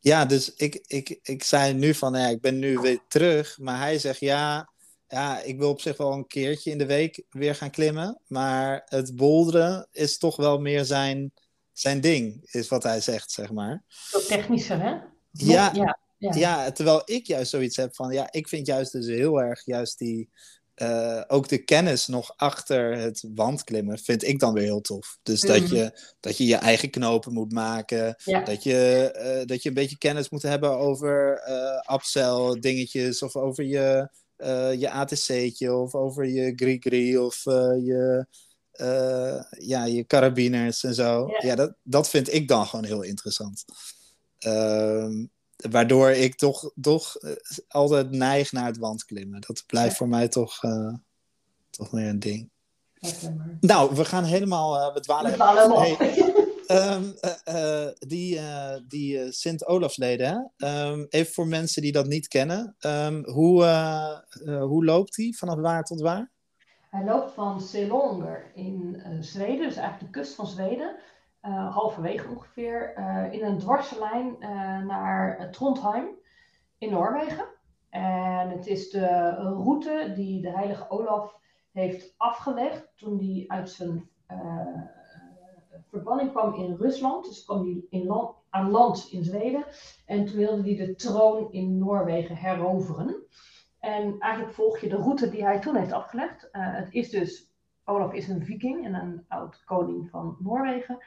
[0.01, 3.59] ja, dus ik, ik, ik zei nu van, ja, ik ben nu weer terug.
[3.59, 4.71] Maar hij zegt, ja,
[5.09, 8.21] ja, ik wil op zich wel een keertje in de week weer gaan klimmen.
[8.27, 11.33] Maar het bolderen is toch wel meer zijn,
[11.73, 13.83] zijn ding, is wat hij zegt, zeg maar.
[13.89, 14.97] Zo technischer, hè?
[15.31, 16.35] Ja, ja, ja.
[16.35, 19.99] ja, terwijl ik juist zoiets heb van, ja, ik vind juist dus heel erg juist
[19.99, 20.29] die
[20.83, 25.19] uh, ook de kennis nog achter het wandklimmen vind ik dan weer heel tof.
[25.23, 25.49] Dus mm.
[25.49, 25.75] dat, mhm.
[25.75, 28.15] je, dat je je eigen knopen moet maken.
[28.25, 28.41] Ja.
[28.41, 33.23] Dat, je, uh, dat je een beetje kennis moet hebben over uh, upsell dingetjes.
[33.23, 34.09] Of over je,
[34.79, 35.75] je ATC'tje.
[35.75, 37.19] Of over je Grigri.
[37.19, 38.27] Of je,
[39.59, 41.27] ja, je carabiners en zo.
[41.27, 43.65] Ja, ja dat, dat vind ik dan gewoon heel interessant.
[44.39, 45.25] Ehm,
[45.71, 47.33] waardoor ik toch, toch uh,
[47.69, 49.40] altijd neig naar het wandklimmen.
[49.40, 50.95] Dat blijft voor mij toch, uh,
[51.71, 52.51] toch meer een ding.
[53.61, 55.97] Nou, we gaan helemaal, uh, we dwalen helemaal.
[56.66, 62.77] Ehm, eh, eh, die uh, die Sint-Olafsleden, um, even voor mensen die dat niet kennen,
[62.81, 63.64] um, hoe,
[64.45, 66.31] hoe loopt die vanaf waar tot waar?
[66.90, 70.97] Hij loopt van Selonger in Zweden, dus eigenlijk de kust van Zweden,
[71.53, 72.95] halverwege ongeveer,
[73.33, 74.37] in een dwarslijn
[74.87, 76.09] naar Trondheim
[76.79, 77.45] in Noorwegen.
[77.91, 81.39] En het is de route die de heilige Olaf
[81.73, 84.09] heeft afgelegd toen hij uit zijn
[85.89, 87.25] verbanning kwam in Rusland.
[87.25, 88.09] Dus kwam hij
[88.51, 89.65] aan land in Zweden.
[90.07, 93.25] En toen wilde hij de troon in Noorwegen heroveren.
[93.81, 96.49] En eigenlijk volg je de route die hij toen heeft afgelegd.
[96.53, 97.55] Het is dus,
[97.88, 100.99] Olaf is een viking en een oud koning van Noorwegen.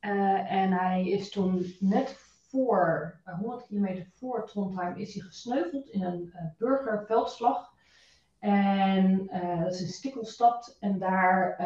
[0.00, 2.16] Uh, en hij is toen net
[2.48, 7.72] voor, uh, 100 kilometer voor Trondheim, is hij gesneuveld in een burgerveldslag.
[8.38, 9.26] En
[9.62, 10.76] dat is in Stikkelstad.
[10.80, 11.56] En daar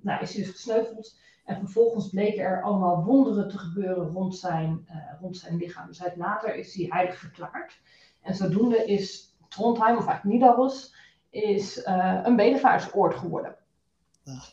[0.00, 1.18] nou, is hij dus gesneuveld.
[1.44, 4.86] En vervolgens bleken er allemaal wonderen te gebeuren rond zijn,
[5.20, 5.86] rond zijn lichaam.
[5.86, 7.80] Dus later is hij heilig verklaard.
[8.22, 10.94] En zodoende is Trondheim, of eigenlijk Nidaros,
[11.30, 13.56] is uh, een bedevaartsoord geworden.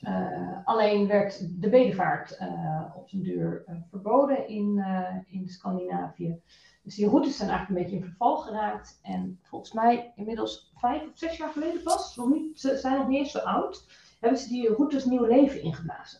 [0.02, 2.38] Uh, alleen werd de bedevaart
[2.96, 4.84] op zijn duur verboden in,
[5.28, 6.42] in Scandinavië.
[6.84, 9.00] Dus die routes zijn eigenlijk een beetje in verval geraakt.
[9.02, 13.08] En volgens mij inmiddels vijf of zes jaar geleden pas, nog niet, ze zijn nog
[13.08, 13.86] niet eens zo oud,
[14.20, 16.20] hebben ze die routes nieuw leven ingeblazen.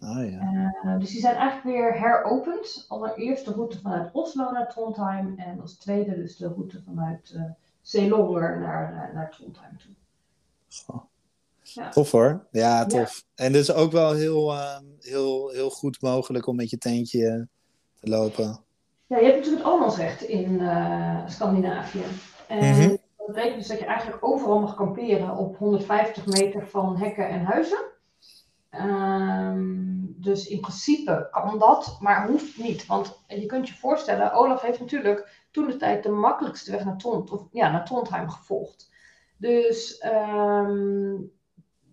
[0.00, 0.72] Ah, ja.
[0.84, 2.84] Uh, dus die zijn eigenlijk weer heropend.
[2.88, 7.42] Allereerst de route vanuit Oslo naar Trondheim en als tweede dus de route vanuit uh,
[7.80, 9.92] Zeelonger naar, uh, naar Trondheim toe.
[10.84, 11.02] Goh.
[11.62, 11.88] Ja.
[11.88, 12.46] Tof hoor.
[12.50, 13.24] Ja, tof.
[13.34, 13.44] Ja.
[13.44, 17.48] En dus ook wel heel, ehm, heel, heel goed mogelijk om met je tentje
[18.00, 18.60] te lopen.
[19.06, 20.60] Ja, je hebt natuurlijk het allemansrecht in
[21.26, 22.04] Scandinavië.
[22.48, 22.98] En mm -hmm.
[23.16, 27.44] dat betekent dus dat je eigenlijk overal mag kamperen op 150 meter van hekken en
[27.44, 27.90] huizen.
[28.74, 32.86] Um, dus in principe kan dat, maar hoeft niet.
[32.86, 36.96] Want je kunt je voorstellen, Olaf heeft natuurlijk toen de tijd de makkelijkste weg naar,
[36.96, 38.92] Trond, of, ja, naar Trondheim gevolgd.
[39.36, 41.32] Dus um,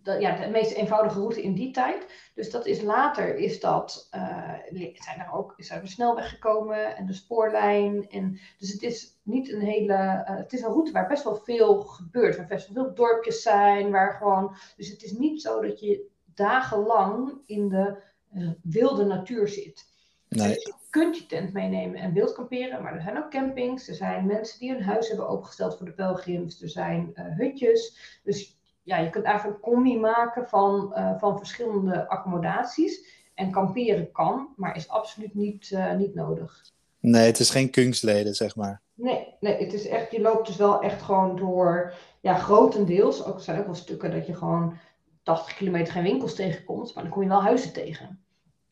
[0.07, 2.31] dat, ja, de meest eenvoudige route in die tijd.
[2.35, 6.95] Dus dat is later is dat, uh, zijn er ook, is er de snelweg gekomen
[6.95, 8.09] en de spoorlijn.
[8.09, 11.35] En, dus het is niet een hele, uh, het is een route waar best wel
[11.35, 12.37] veel gebeurt.
[12.37, 16.05] Waar best wel veel dorpjes zijn, waar gewoon, dus het is niet zo dat je
[16.33, 17.97] dagenlang in de
[18.33, 19.85] uh, wilde natuur zit.
[20.29, 20.53] Nee.
[20.53, 23.87] Dus kunt je tent meenemen en wild kamperen, maar er zijn ook campings.
[23.87, 26.61] Er zijn mensen die hun huis hebben opengesteld voor de pelgrims.
[26.61, 27.97] Er zijn uh, hutjes.
[28.23, 33.15] Dus ja, je kunt eigenlijk een combi maken van, uh, van verschillende accommodaties.
[33.33, 36.63] En kamperen kan, maar is absoluut niet, niet nodig.
[36.99, 38.81] Nee, het is geen kunstleden, zeg maar.
[38.93, 43.25] Nee, nee, het is echt, je loopt dus wel echt gewoon door, ja, grotendeels.
[43.25, 44.77] Ook, er zijn ook wel stukken dat je gewoon
[45.23, 48.19] 80 kilometer geen winkels tegenkomt, maar dan kom je wel huizen tegen.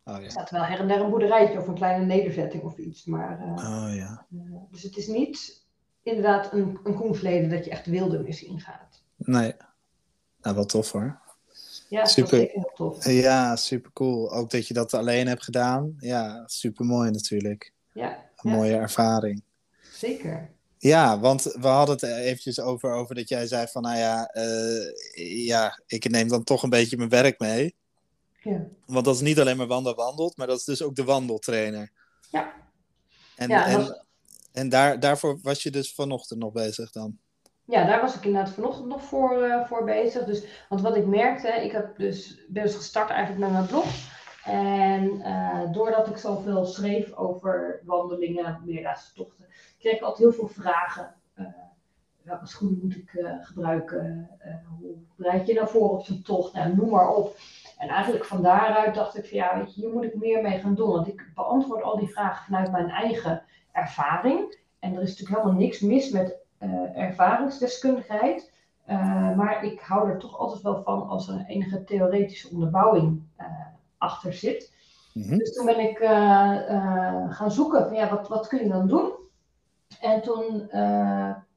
[0.05, 0.23] Oh, ja.
[0.23, 3.05] Er staat wel her en der een boerderijtje of een kleine nederzetting of iets.
[3.05, 4.25] Maar, uh, oh, ja.
[4.29, 4.41] uh,
[4.71, 5.65] dus het is niet
[6.03, 9.03] inderdaad een, een koensleden dat je echt wildernis ingaat.
[9.15, 9.53] Nee.
[10.41, 11.19] Nou, wat tof hoor.
[11.89, 12.37] Ja, super.
[12.37, 13.05] heel tof.
[13.05, 14.31] Ja, super cool.
[14.33, 15.95] Ook dat je dat alleen hebt gedaan.
[15.99, 17.73] Ja, super mooi natuurlijk.
[17.93, 18.09] Ja.
[18.35, 18.55] Een ja.
[18.55, 19.43] mooie ervaring.
[19.91, 20.49] Zeker.
[20.77, 25.45] Ja, want we hadden het eventjes over, over dat jij zei van, nou ja, uh,
[25.45, 27.75] ja, ik neem dan toch een beetje mijn werk mee.
[28.45, 28.67] Ja.
[28.85, 31.91] Want dat is niet alleen maar wandel wandelt, maar dat is dus ook de wandeltrainer.
[32.29, 32.53] Ja.
[33.35, 34.05] En, ja, en, dat...
[34.51, 37.17] en daar, daarvoor was je dus vanochtend nog bezig dan?
[37.63, 40.25] Ja, daar was ik inderdaad vanochtend nog voor, uh, voor bezig.
[40.25, 43.85] Dus, want wat ik merkte, ik heb dus, ben dus gestart eigenlijk met mijn blog.
[44.43, 49.45] En uh, doordat ik zoveel schreef over wandelingen, meerdaagse tochten,
[49.79, 51.15] kreeg ik altijd heel veel vragen.
[51.35, 51.45] Uh,
[52.21, 54.29] welke schoenen moet ik gebruiken?
[54.79, 56.53] hoe bereid je nou voor op zo'n tocht?
[56.53, 57.37] Nou, noem maar op.
[57.77, 60.59] En eigenlijk van daaruit dacht ik van ja, weet je, hier moet ik meer mee
[60.59, 60.89] gaan doen.
[60.89, 64.57] Want ik beantwoord al die vragen vanuit mijn eigen ervaring.
[64.79, 66.37] En er is natuurlijk helemaal niks mis met
[66.95, 68.53] ervaringsdeskundigheid.
[69.35, 73.21] maar ik hou er toch altijd wel van als er enige theoretische onderbouwing
[73.97, 74.73] achter zit.
[75.13, 75.37] Mm-hmm.
[75.37, 75.97] Dus toen ben ik
[77.29, 79.11] gaan zoeken van ja, wat, wat kun je dan doen?
[79.99, 80.69] En toen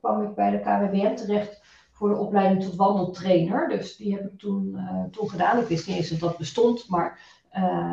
[0.00, 1.62] kwam ik bij de KWBM terecht
[1.98, 3.68] voor de opleiding tot wandeltrainer.
[3.68, 4.78] Dus die heb ik toen,
[5.10, 5.58] toen gedaan.
[5.58, 7.20] Ik wist niet eens dat dat bestond, maar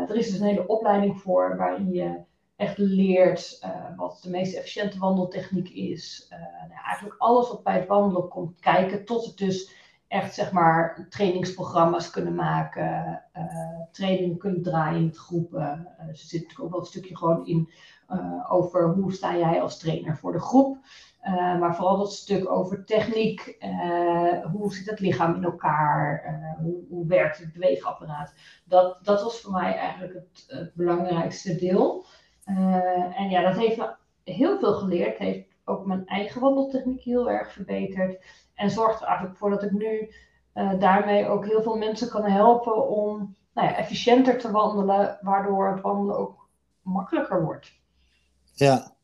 [0.07, 2.19] er is dus een hele opleiding voor waarin je
[2.55, 3.65] echt leert
[3.95, 6.27] wat de meest efficiënte wandeltechniek is.
[6.59, 11.07] nou, eigenlijk alles wat bij het wandelen komt kijken, tot het dus echt zeg maar
[11.09, 13.23] trainingsprogramma's kunnen maken,
[13.91, 15.87] trainingen kunnen draaien met groepen.
[16.07, 17.69] Dus er zit natuurlijk ook wel een stukje gewoon in
[18.49, 20.77] over hoe sta jij als trainer voor de groep.
[21.25, 23.57] Uh, maar vooral dat stuk over techniek.
[23.59, 26.25] Uh, hoe zit het lichaam in elkaar?
[26.25, 28.33] Uh, hoe, hoe, werkt het beweegapparaat?
[28.65, 32.05] Dat, dat was voor mij eigenlijk het, het belangrijkste deel.
[33.15, 35.17] en ja, dat heeft me heel veel geleerd.
[35.17, 38.23] Heeft ook mijn eigen wandeltechniek heel erg verbeterd.
[38.53, 40.13] En zorgt er eigenlijk voor dat ik nu
[40.79, 45.17] daarmee ook heel veel mensen kan helpen om nou ja, efficiënter te wandelen.
[45.21, 46.49] Waardoor het wandelen ook
[46.81, 47.73] makkelijker wordt.
[48.53, 48.94] Ja,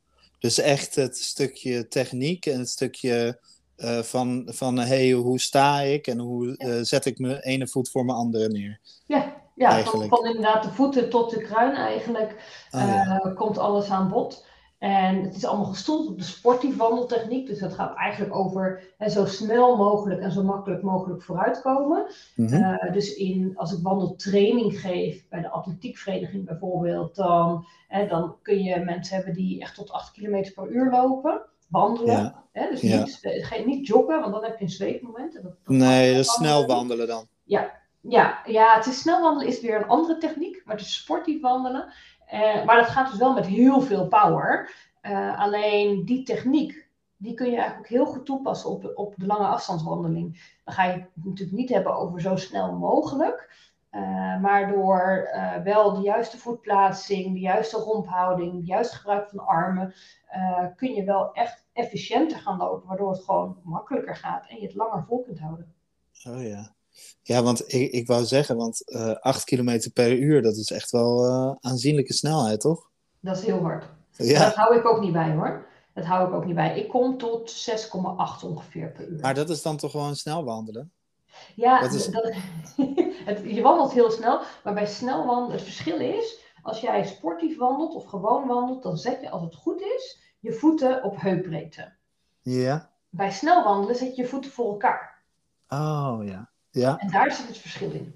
[0.42, 3.40] dus echt het stukje techniek en het stukje
[3.78, 7.90] uh, van, van hey, hoe sta ik en hoe uh, zet ik mijn ene voet
[7.90, 8.80] voor mijn andere neer.
[9.06, 12.32] Ja, ja van, van, inderdaad de voeten tot de kruin eigenlijk
[12.72, 13.22] oh, ja.
[13.26, 14.46] uh, komt alles aan bod.
[14.82, 17.48] En het is allemaal gestoeld op de sportief wandeltechniek.
[17.48, 22.06] Dus het gaat eigenlijk over hè, zo snel mogelijk en zo makkelijk mogelijk vooruitkomen.
[22.36, 22.64] Mm -hmm.
[22.64, 28.64] uh, dus in, als ik wandeltraining geef bij de atletiekvereniging bijvoorbeeld, dan, hè, dan kun
[28.64, 31.42] je mensen hebben die echt tot 8 km per uur lopen.
[31.68, 32.16] Wandelen.
[32.16, 32.44] Ja.
[32.52, 33.04] Hè, dus ja.
[33.04, 35.34] niet, niet joggen, want dan heb je een zweetmoment.
[35.34, 37.28] Dat, dat nee, dat is snel wandelen dan.
[37.44, 40.96] Ja, ja, ja, het is snel wandelen is weer een andere techniek, maar het is
[40.96, 41.94] sportief wandelen.
[42.34, 44.74] Uh, maar dat gaat dus wel met heel veel power.
[45.02, 49.26] Uh, alleen die techniek, die kun je eigenlijk ook heel goed toepassen op, op de
[49.26, 50.58] lange afstandswandeling.
[50.64, 53.70] Dan ga je het natuurlijk niet hebben over zo snel mogelijk.
[53.92, 55.30] Uh, maar door
[55.64, 59.94] wel de juiste voetplaatsing, de juiste romphouding, het juiste gebruik van armen,
[60.76, 64.76] kun je wel echt efficiënter gaan lopen, waardoor het gewoon makkelijker gaat en je het
[64.76, 65.74] langer vol kunt houden.
[66.30, 66.74] Oh ja.
[67.22, 70.92] Ja, want ik, ik wou zeggen, want uh, 8 km per uur, dat is echt
[70.92, 72.90] wel uh, aanzienlijke snelheid, toch?
[73.20, 73.90] Dat is heel hard.
[74.12, 74.44] Ja.
[74.44, 75.70] Dat hou ik ook niet bij hoor.
[75.94, 76.80] Dat hou ik ook niet bij.
[76.80, 79.20] Ik kom tot 6,8 ongeveer per uur.
[79.20, 80.92] Maar dat is dan toch gewoon snel wandelen?
[81.56, 82.06] Ja, dat is...
[82.06, 82.34] dat,
[83.30, 87.58] het, je wandelt heel snel, maar bij snel wandelen, het verschil is, als jij sportief
[87.58, 91.94] wandelt of gewoon wandelt, dan zet je, als het goed is, je voeten op heupbreedte.
[92.42, 92.90] Ja.
[93.10, 95.24] Bij snel wandelen zet je je voeten voor elkaar.
[95.68, 96.51] Oh ja.
[96.72, 96.98] Ja.
[96.98, 98.16] En daar zit het verschil in.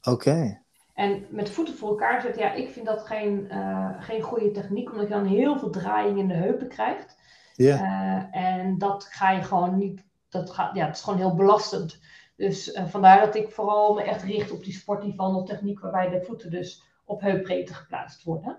[0.00, 0.10] Oké.
[0.10, 0.62] Okay.
[0.94, 4.90] En met voeten voor elkaar zetten, ja, ik vind dat geen, uh, geen goede techniek,
[4.90, 7.16] omdat je dan heel veel draaiing in de heupen krijgt.
[7.54, 7.82] Ja.
[7.82, 12.00] Uh, en dat ga je gewoon niet, dat gaat, ja, het is gewoon heel belastend.
[12.36, 16.24] Dus uh, vandaar dat ik vooral me echt richt op die sportief wandeltechniek, waarbij de
[16.24, 18.58] voeten dus op heupbreedte geplaatst worden.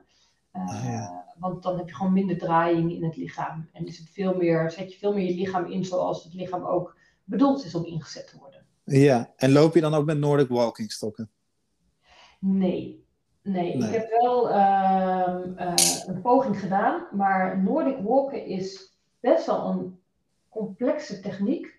[0.52, 1.26] Oh, ja.
[1.38, 3.70] Want dan heb je gewoon minder draaiing in het lichaam.
[3.74, 6.66] En is het veel meer, zet je veel meer je lichaam in zoals het lichaam
[6.66, 8.59] ook bedoeld is om ingezet te worden.
[8.90, 11.30] Ja, en loop je dan ook met Nordic walking stokken?
[12.40, 13.08] Nee.
[13.42, 13.88] Nee, nee.
[13.88, 15.74] ik heb wel uh, uh,
[16.06, 20.00] een poging gedaan, maar Nordic walken is best wel een
[20.50, 21.78] complexe techniek.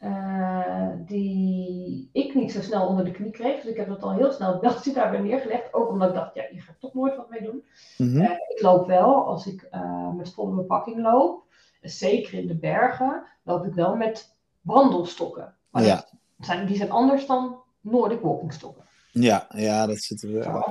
[0.00, 3.60] Uh, die ik niet zo snel onder de knie kreeg.
[3.60, 5.74] Dus ik heb dat al heel snel beltje daarbij neergelegd.
[5.74, 7.64] Ook omdat ik dacht, ja, hier ga ik toch nooit wat mee doen.
[7.98, 8.22] Mm -hmm.
[8.22, 9.68] ik loop wel, als ik
[10.16, 11.44] met volle bepakking loop,
[11.80, 15.54] zeker in de bergen, loop ik wel met wandelstokken.
[15.70, 16.04] Maar ja
[16.38, 18.84] zijn, die zijn anders dan Nordic walking stokken.
[19.12, 20.64] Ja, ja, dat zit er wel.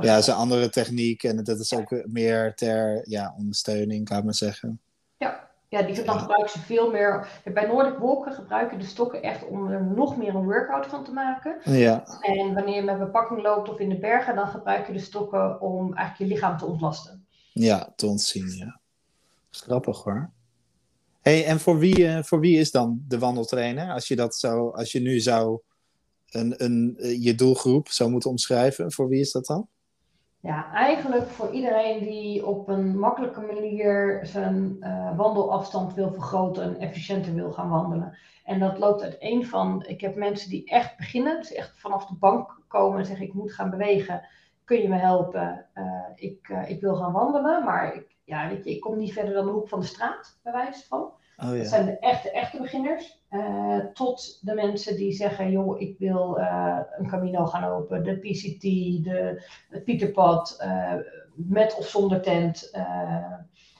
[0.00, 4.18] Ja, het is een andere techniek en dat is ook meer ter ja, ondersteuning, kan
[4.18, 4.80] ik maar zeggen.
[5.16, 7.40] Ja, ja die, dan gebruiken ze veel meer.
[7.54, 11.12] Bij Nordic Walken gebruiken de stokken echt om er nog meer een workout van te
[11.12, 11.60] maken.
[11.64, 12.04] Ja.
[12.20, 15.60] En wanneer je met bepakking loopt of in de bergen, dan gebruik je de stokken
[15.60, 17.26] om eigenlijk je lichaam te ontlasten.
[17.52, 18.80] Ja, te ontzien, ja.
[19.50, 20.30] Grappig hoor.
[21.20, 23.92] Hey, en voor wie, uh, voor wie is dan de wandeltrainer?
[23.92, 25.60] Als je, dat zou, als je nu zou
[26.30, 29.68] een, een, uh, je doelgroep zou moeten omschrijven, voor wie is dat dan?
[30.40, 36.78] Ja, eigenlijk voor iedereen die op een makkelijke manier zijn uh, wandelafstand wil vergroten en
[36.78, 38.18] efficiënter wil gaan wandelen.
[38.44, 42.06] En dat loopt uit één van, ik heb mensen die echt beginnen, dus echt vanaf
[42.06, 44.22] de bank komen en zeggen ik moet gaan bewegen.
[44.70, 45.66] Kun je me helpen?
[46.14, 49.46] ik, ik wil gaan wandelen, maar ik, ja, weet je, ik kom niet verder dan
[49.46, 51.00] de hoek van de straat, bij wijze van.
[51.00, 51.56] Oh, ja.
[51.56, 53.22] Dat zijn de echte, echte beginners.
[53.30, 58.18] Uh, tot de mensen die zeggen, joh, ik wil uh, een Camino gaan lopen, de
[58.18, 58.62] PCT,
[59.04, 60.94] de, het Pieterpad, uh,
[61.34, 62.70] met of zonder tent,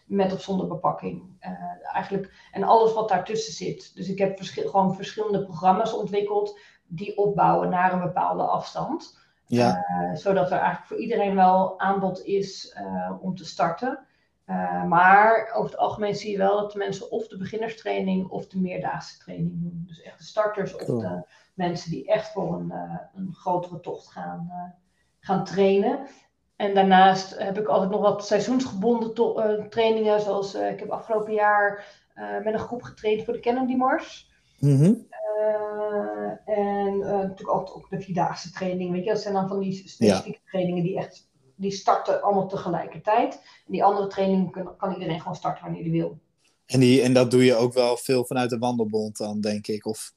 [0.07, 1.23] met of zonder bepakking.
[1.93, 3.95] eigenlijk, en alles wat daartussen zit.
[3.95, 9.20] Dus ik heb gewoon verschillende programma's ontwikkeld die opbouwen naar een bepaalde afstand.
[9.51, 9.85] Ja.
[10.15, 12.77] zodat er eigenlijk voor iedereen wel aanbod is
[13.21, 14.07] om te starten.
[14.51, 18.47] Uh, maar over het algemeen zie je wel dat de mensen of de beginnerstraining of
[18.47, 19.85] de meerdaagse training doen.
[19.87, 20.97] Dus echt de starters cool.
[20.97, 21.23] of de
[21.55, 22.73] mensen die echt voor een,
[23.15, 24.51] een grotere tocht gaan,
[25.21, 26.07] gaan trainen.
[26.57, 30.21] En daarnaast heb ik altijd nog wat seizoensgebonden trainingen.
[30.21, 34.31] Zoals ik heb afgelopen jaar met een groep getraind voor de Kennedy Mars.
[34.59, 36.55] Mm -hmm.
[36.55, 38.93] en natuurlijk ook, ook de vierdaagse training.
[38.93, 40.51] Weet je, dat zijn dan van die specifieke ja.
[40.51, 43.35] trainingen die echt die starten allemaal tegelijkertijd.
[43.67, 46.19] En die andere training kan, kan iedereen gewoon starten wanneer hij wil.
[46.67, 49.87] En, die, en dat doe je ook wel veel vanuit de wandelbond dan, denk ik?
[49.87, 50.13] Of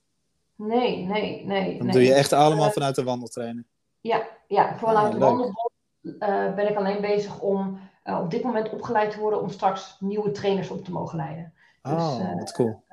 [0.56, 1.78] Nee, nee, nee.
[1.78, 1.96] dan nee.
[1.96, 3.68] doe je echt allemaal Eh, vanuit de wandeltrainen?
[4.02, 5.72] Ja, ja vanuit Ah, de wandelbond
[6.20, 9.98] eh, ben ik alleen bezig om eh, op dit moment opgeleid te worden om straks
[10.00, 11.54] nieuwe trainers op te mogen leiden.
[11.84, 12.84] Dus, Oh, eh, wat cool.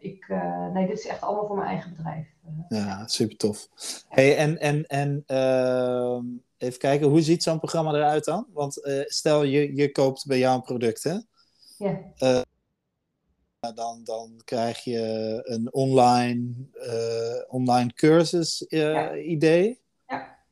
[0.00, 2.26] ik, eh, nee, dit is echt allemaal voor mijn eigen bedrijf.
[2.68, 3.68] Eh, Ja, super tof.
[4.08, 6.24] Hey, en en, en ehm,
[6.58, 8.46] even kijken, hoe ziet zo'n programma eruit dan?
[8.52, 11.16] Want eh, stel je, je koopt bij jou een product, hè?
[11.78, 12.44] ja.
[13.74, 19.14] Dan, dan krijg je een online, eh, online cursus eh, Ja.
[19.14, 19.80] idee.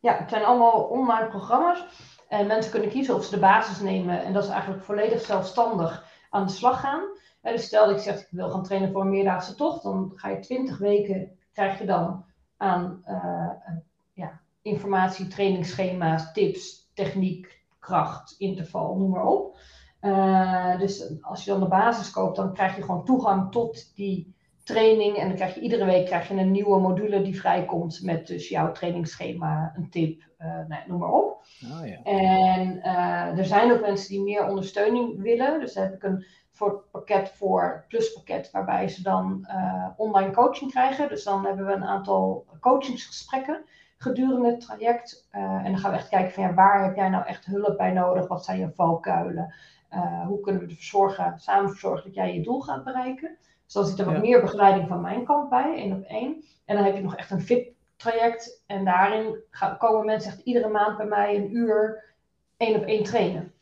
[0.00, 1.84] ja, het zijn allemaal online programma's.
[2.28, 4.22] En mensen kunnen kiezen of ze de basis nemen.
[4.24, 6.05] En dat is eigenlijk volledig zelfstandig
[6.36, 7.02] aan de slag gaan.
[7.42, 9.82] Dus stel dat ik zeg, ik wil gaan trainen voor een meerdaagse tocht.
[9.82, 12.24] Dan ga je 20 weken, krijg je dan
[12.56, 13.76] aan eh,
[14.12, 19.58] ja, informatie, trainingsschema's, tips, techniek, kracht, interval, noem maar op.
[20.00, 24.35] Eh, dus als je dan de basis koopt, dan krijg je gewoon toegang tot die
[24.66, 25.16] training.
[25.16, 28.48] En dan krijg je iedere week krijg je een nieuwe module die vrijkomt met dus
[28.48, 31.44] jouw trainingsschema, een tip, eh, nou, noem maar op.
[31.72, 32.02] Oh ja.
[32.02, 35.60] En eh, er zijn ook mensen die meer ondersteuning willen.
[35.60, 40.70] Dus daar heb ik een soort pakket voor, pluspakket, waarbij ze dan eh, online coaching
[40.70, 41.08] krijgen.
[41.08, 43.64] Dus dan hebben we een aantal coachingsgesprekken
[43.98, 45.28] gedurende het traject.
[45.30, 47.92] En dan gaan we echt kijken van ja, waar heb jij nou echt hulp bij
[47.92, 48.28] nodig?
[48.28, 49.54] Wat zijn je valkuilen?
[50.26, 53.36] Hoe kunnen we ervoor zorgen, samen voor zorgen dat jij je doel gaat bereiken?
[53.66, 54.20] Dus dan zit er wat Ja.
[54.20, 56.44] meer begeleiding van mijn kant bij, één op één.
[56.64, 58.62] En dan heb je nog echt een VIP-traject.
[58.66, 62.04] En daarin gaan, komen mensen echt iedere maand bij mij een uur
[62.56, 63.52] één op één trainen.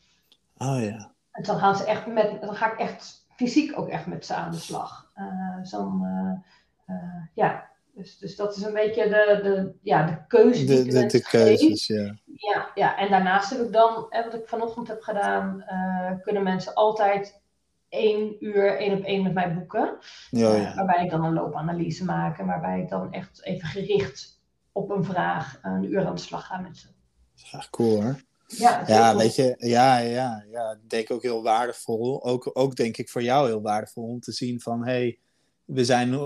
[0.57, 1.11] Oh ja.
[1.31, 4.33] En dan gaan ze echt met, dan ga ik echt fysiek ook echt met ze
[4.33, 5.11] aan de slag.
[5.59, 6.07] Dus dan,
[7.33, 11.09] ja, dus, dus dat is een beetje de, de, ja, de keuze die De, ik
[11.09, 12.15] de, de, keuzes, ja.
[12.25, 15.65] Ja, ja, en daarnaast heb ik dan, hè, wat ik vanochtend heb gedaan,
[16.21, 17.41] kunnen mensen altijd
[17.95, 19.97] één uur één op één met mij boeken.
[20.29, 20.75] Ja, Eh, ja.
[20.75, 24.41] waarbij ik dan een loopanalyse maak en waarbij ik dan echt even gericht
[24.71, 26.87] op een vraag een uur aan de slag ga met ze.
[27.33, 28.23] Ja, cool hoor.
[28.47, 30.71] Ja, is Ja, weet je, ja, ja, ja.
[30.71, 32.23] Ik denk ook heel waardevol.
[32.23, 35.19] Ook, ook denk ik voor jou heel waardevol om te zien van, hey,
[35.65, 36.19] we zijn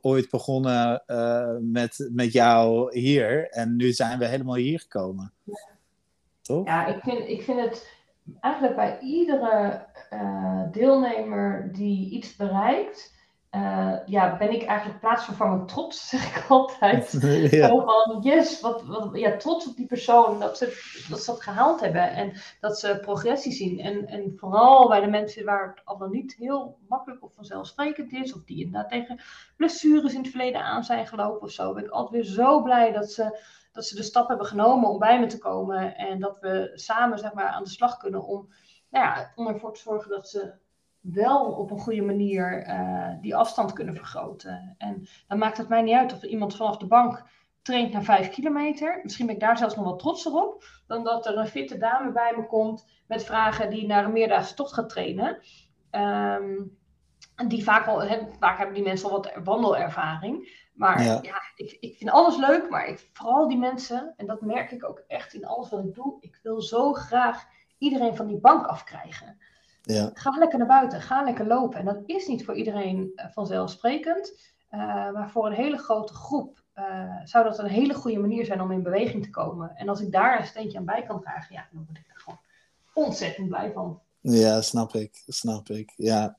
[0.00, 5.32] ooit begonnen eh, met, met jou hier en nu zijn we helemaal hier gekomen.
[6.42, 6.66] Toch?
[6.66, 7.98] Ja, ik vind, ik vind het
[8.40, 13.18] eigenlijk bij iedere eh, deelnemer die iets bereikt,
[13.50, 17.12] eh, ja, ben ik eigenlijk plaatsvervangend trots, zeg ik altijd.
[17.50, 17.68] ja.
[17.68, 20.64] Zo van, yes, wat, wat, ja, trots op die persoon, dat ze,
[21.08, 23.80] dat ze dat gehaald hebben en dat ze progressie zien.
[23.80, 28.34] En, en vooral bij de mensen waar het allemaal niet heel makkelijk of vanzelfsprekend is,
[28.34, 29.20] of die inderdaad tegen
[29.56, 32.92] blessures in het verleden aan zijn gelopen of zo, ben ik altijd weer zo blij
[32.92, 33.38] dat ze,
[33.72, 37.18] dat ze de stap hebben genomen om bij me te komen en dat we samen
[37.18, 38.48] zeg maar, aan de slag kunnen om,
[38.90, 40.52] nou ja, om ervoor te zorgen dat ze
[41.00, 44.74] wel op een goede manier eh, die afstand kunnen vergroten.
[44.78, 47.24] En dan maakt het mij niet uit of iemand vanaf de bank
[47.62, 49.00] traint naar vijf kilometer.
[49.02, 50.64] Misschien ben ik daar zelfs nog wel trotser op.
[50.86, 54.54] Dan dat er een fitte dame bij me komt met vragen die naar een meerdaagse
[54.54, 55.38] tocht gaat trainen.
[55.90, 58.02] En die vaak al,
[58.38, 60.68] vaak hebben die mensen al wat wandelervaring.
[60.74, 61.18] Maar Ja.
[61.22, 62.70] ja, ik, ik vind alles leuk.
[62.70, 65.94] Maar ik, vooral die mensen, en dat merk ik ook echt in alles wat ik
[65.94, 66.16] doe.
[66.20, 67.46] Ik wil zo graag
[67.80, 69.38] iedereen van die bank afkrijgen.
[69.82, 70.10] Ja.
[70.14, 71.78] Ga lekker naar buiten, ga lekker lopen.
[71.78, 74.52] En dat is niet voor iedereen eh, vanzelfsprekend.
[74.68, 74.80] Eh,
[75.12, 78.70] maar voor een hele grote groep eh, zou dat een hele goede manier zijn om
[78.70, 79.76] in beweging te komen.
[79.76, 82.20] En als ik daar een steentje aan bij kan dragen, ja, dan word ik er
[82.20, 82.40] gewoon
[82.92, 84.00] ontzettend blij van.
[84.20, 85.92] Ja, snap ik, snap ik.
[85.96, 86.38] Ja.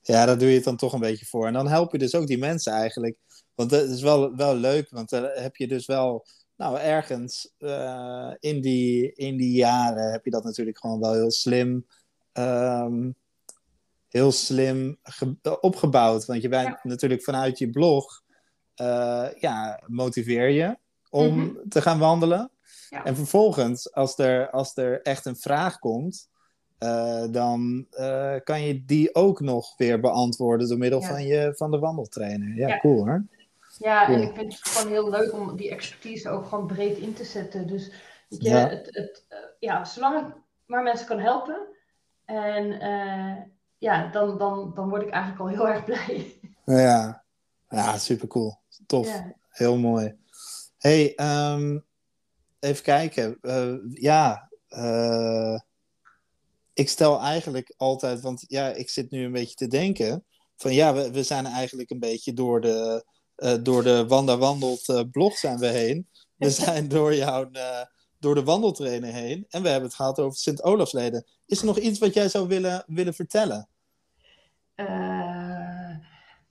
[0.00, 1.46] ja, daar doe je het dan toch een beetje voor.
[1.46, 3.18] En dan help je dus ook die mensen eigenlijk.
[3.54, 6.26] Want dat is wel, wel leuk, want dan heb je dus wel,
[6.60, 11.30] nou ergens eh, in, die, in die jaren heb je dat natuurlijk gewoon wel heel
[11.30, 11.86] slim,
[12.32, 13.10] ehm,
[14.08, 16.24] heel slim ge- opgebouwd.
[16.26, 16.80] Want je bent Ja.
[16.82, 18.22] natuurlijk vanuit je blog,
[18.74, 20.76] eh, ja, motiveer je
[21.10, 21.68] om Mhm.
[21.68, 22.50] te gaan wandelen.
[22.88, 23.04] Ja.
[23.04, 26.28] En vervolgens, als er, als er echt een vraag komt,
[26.78, 27.86] eh, dan
[28.44, 31.06] kan je die ook nog weer beantwoorden door middel Ja.
[31.08, 32.56] van, je, van de wandeltrainer.
[32.56, 32.78] Ja, Ja.
[32.78, 33.26] cool hoor.
[33.80, 37.14] Ja, en ik vind het gewoon heel leuk om die expertise ook gewoon breed in
[37.14, 37.66] te zetten.
[37.66, 37.92] Dus
[38.28, 38.68] weet je, Ja.
[38.68, 40.34] het, het, eh, ja, zolang ik
[40.66, 41.66] maar mensen kan helpen.
[42.24, 43.36] En eh,
[43.78, 46.40] ja, dan, dan, dan word ik eigenlijk al heel erg blij.
[46.64, 47.24] Ja,
[47.68, 48.58] ja super cool.
[48.86, 49.06] Tof.
[49.06, 49.34] Ja.
[49.48, 50.16] Heel mooi.
[50.78, 51.78] hey, ehm,
[52.58, 53.38] even kijken.
[53.40, 54.50] Eh, ja,
[56.72, 60.24] ik stel eigenlijk altijd, want ja, ik zit nu een beetje te denken
[60.56, 63.04] van ja, we, we zijn eigenlijk een beetje door de,
[63.40, 66.08] eh, door de Wanda Wandelt eh, blog zijn we heen.
[66.36, 67.80] We zijn door jouw, eh,
[68.18, 71.24] door de wandeltrainer heen en we hebben het gehad over Sint-Olafsleden.
[71.46, 73.68] Is er nog iets wat jij zou willen, willen vertellen?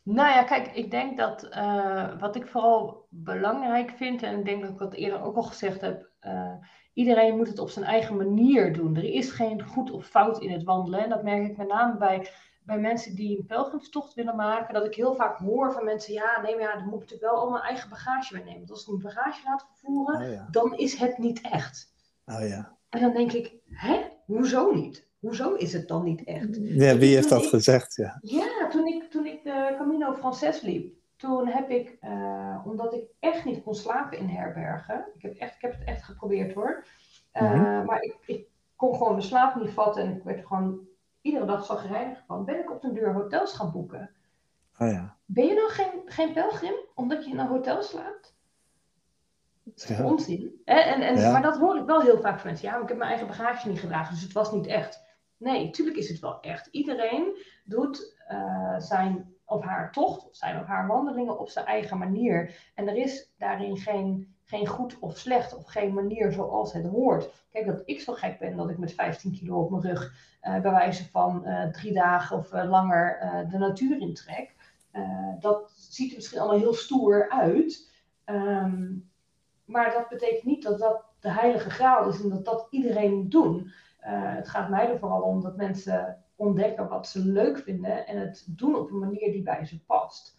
[0.04, 1.48] nou ja, kijk, ik denk dat
[2.20, 5.82] wat ik vooral belangrijk vind, en ik denk dat ik dat eerder ook al gezegd
[5.82, 6.10] heb,
[6.94, 8.96] iedereen moet het op zijn eigen manier doen.
[8.96, 11.04] Er is geen goed of fout in het wandelen.
[11.04, 12.30] En dat merk ik met name bij
[12.70, 16.42] bij mensen die een pelgrimstocht willen maken, dat ik heel vaak hoor van mensen, ja,
[16.42, 18.58] nee, maar ja, dan moet ik natuurlijk wel al mijn eigen bagage meenemen.
[18.58, 21.94] Want als ik mijn bagage laat vervoeren, oh, dan is het niet echt.
[22.26, 22.78] Oh ja.
[22.90, 25.08] En dan denk ik, hè, hoezo niet?
[25.20, 26.58] Hoezo is het dan niet echt?
[26.62, 27.96] Ja, wie heeft dat gezegd?
[27.96, 32.94] Ja, ja toen ik, toen ik de Camino Frances liep, toen heb ik, uh, omdat
[32.94, 36.54] ik echt niet kon slapen in herbergen, ik heb, echt, ik heb het echt geprobeerd
[36.54, 36.86] hoor,
[37.34, 40.88] uh, maar ik, ik kon gewoon mijn slaap niet vatten en ik werd gewoon
[41.22, 44.12] iedere dag zagrijnig van, ben ik op de deur hotels gaan boeken.
[44.78, 45.18] Oh ja.
[45.26, 48.38] Ben je dan geen, geen pelgrim omdat je in een hotel slaapt?
[49.64, 50.04] Dat is ja.
[50.04, 50.62] onzin.
[50.66, 52.68] En, en, Maar dat hoor ik wel heel vaak van mensen.
[52.68, 55.04] Ja, maar ik heb mijn eigen bagage niet gedragen, dus het was niet echt.
[55.38, 56.68] Nee, natuurlijk is het wel echt.
[56.68, 62.72] Iedereen doet uh, zijn of haar tocht, zijn of haar wandelingen op zijn eigen manier.
[62.76, 67.30] En er is daarin geen geen goed of slecht of geen manier zoals het hoort.
[67.52, 70.62] Kijk, dat ik zo gek ben dat ik met 15 kilo op mijn rug uh,
[70.62, 73.18] bij wijze van uh, drie dagen of uh, langer
[73.52, 74.56] de natuur intrek.
[75.40, 77.92] dat ziet er misschien allemaal heel stoer uit.
[78.26, 79.10] Um,
[79.66, 83.32] maar dat betekent niet dat dat de heilige graal is en dat dat iedereen moet
[83.32, 83.72] doen.
[84.00, 88.46] het gaat mij er vooral om dat mensen ontdekken wat ze leuk vinden en het
[88.48, 90.38] doen op een manier die bij ze past.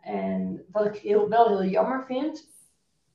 [0.00, 2.54] en wat ik heel, wel heel jammer vind,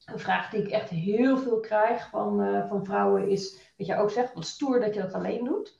[0.06, 4.00] een vraag die ik echt heel veel krijg van, uh, van vrouwen is, wat jij
[4.00, 5.80] ook zegt, wat stoer dat je dat alleen doet.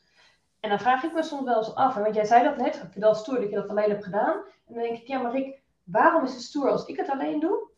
[0.60, 3.04] En dan vraag ik me soms wel eens af, want jij zei dat net, ik
[3.04, 4.38] het stoer dat je dat alleen hebt gedaan.
[4.38, 7.40] En dan denk ik, ja maar ik, waarom is het stoer als ik het alleen
[7.40, 7.70] doe?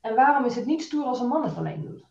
[0.00, 2.09] En waarom is het niet stoer als een man het alleen doet?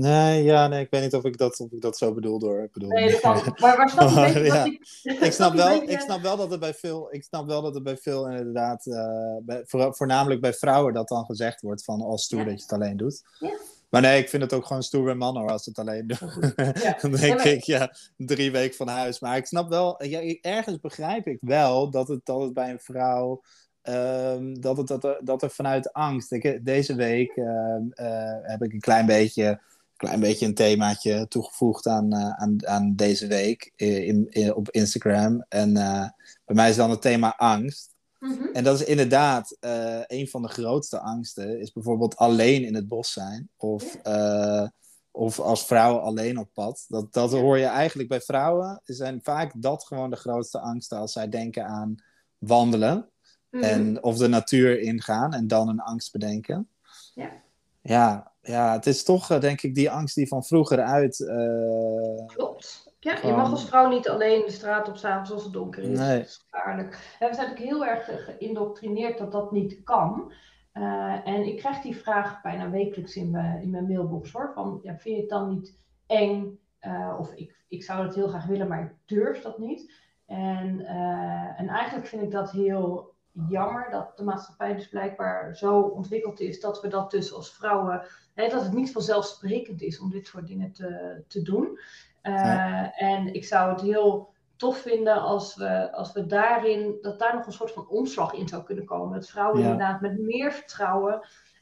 [0.00, 2.62] Nee, ja, nee, ik weet niet of ik dat, of ik dat zo bedoel door.
[2.62, 3.54] Ik bedoel, nee, dat kan.
[3.56, 4.64] Maar waar snap je ja.
[4.64, 7.74] ik, ik, snap wel, ik snap wel dat er bij veel, ik snap wel dat
[7.74, 12.10] er bij veel inderdaad, uh, bij, voornamelijk bij vrouwen dat dan gezegd wordt van als
[12.10, 13.22] oh, stoer dat je het alleen doet.
[13.38, 13.58] Ja.
[13.88, 16.52] Maar nee, ik vind het ook gewoon stoer bij mannen als het alleen doen.
[16.74, 16.98] Ja.
[17.02, 19.20] dan denk ik, ja, drie weken van huis.
[19.20, 22.80] Maar ik snap wel, ja, ergens begrijp ik wel dat het, dat het bij een
[22.80, 23.42] vrouw
[23.82, 26.32] Um, dat, het, dat, er, dat er vanuit angst.
[26.32, 29.60] Ik, deze week uh, uh, heb ik een klein beetje
[29.98, 35.44] klein beetje een themaatje toegevoegd aan, uh, aan, aan deze week in, in, op Instagram.
[35.48, 35.72] En
[36.44, 37.96] bij mij is dan het thema angst.
[38.18, 38.52] Mm -hmm.
[38.52, 41.60] En dat is inderdaad uh, een van de grootste angsten.
[41.60, 43.48] Is bijvoorbeeld alleen in het bos zijn.
[43.56, 43.96] Of,
[45.10, 46.84] of als vrouw alleen op pad.
[46.88, 48.80] Dat, dat hoor je eigenlijk bij vrouwen.
[48.84, 51.94] Zijn vaak dat gewoon de grootste angsten als zij denken aan
[52.38, 52.94] wandelen.
[53.50, 53.62] Mm -hmm.
[53.62, 56.68] En of de natuur ingaan en dan een angst bedenken.
[57.14, 57.30] Ja.
[57.82, 61.18] Ja, ja, het is toch, eh, denk ik, die angst die van vroeger uit.
[61.18, 62.96] Uh, Klopt.
[63.00, 65.98] Ja, je mag als vrouw niet alleen de straat op s'avonds als het donker is.
[65.98, 66.16] Nee.
[66.16, 67.16] Dat is gevaarlijk.
[67.18, 70.32] we zijn ook heel erg geïndoctrineerd dat dat niet kan.
[70.74, 74.50] Uh, en ik krijg die vraag bijna wekelijks in mijn, in mijn mailbox hoor.
[74.54, 76.58] Van, ja, vind je het dan niet eng?
[76.80, 79.92] Uh, of ik, ik zou het heel graag willen, maar ik durf dat niet.
[80.26, 80.86] En,
[81.56, 83.14] en eigenlijk vind ik dat heel
[83.48, 88.02] jammer dat de maatschappij dus blijkbaar zo ontwikkeld is dat we dat dus als vrouwen,
[88.42, 91.78] hè, dat het niet vanzelfsprekend is om dit soort dingen te, te doen.
[92.22, 97.34] Uh, En ik zou het heel tof vinden als we, als we daarin, dat daar
[97.34, 99.14] nog een soort van omslag in zou kunnen komen.
[99.14, 99.64] Dat vrouwen ja.
[99.64, 101.20] inderdaad met meer vertrouwen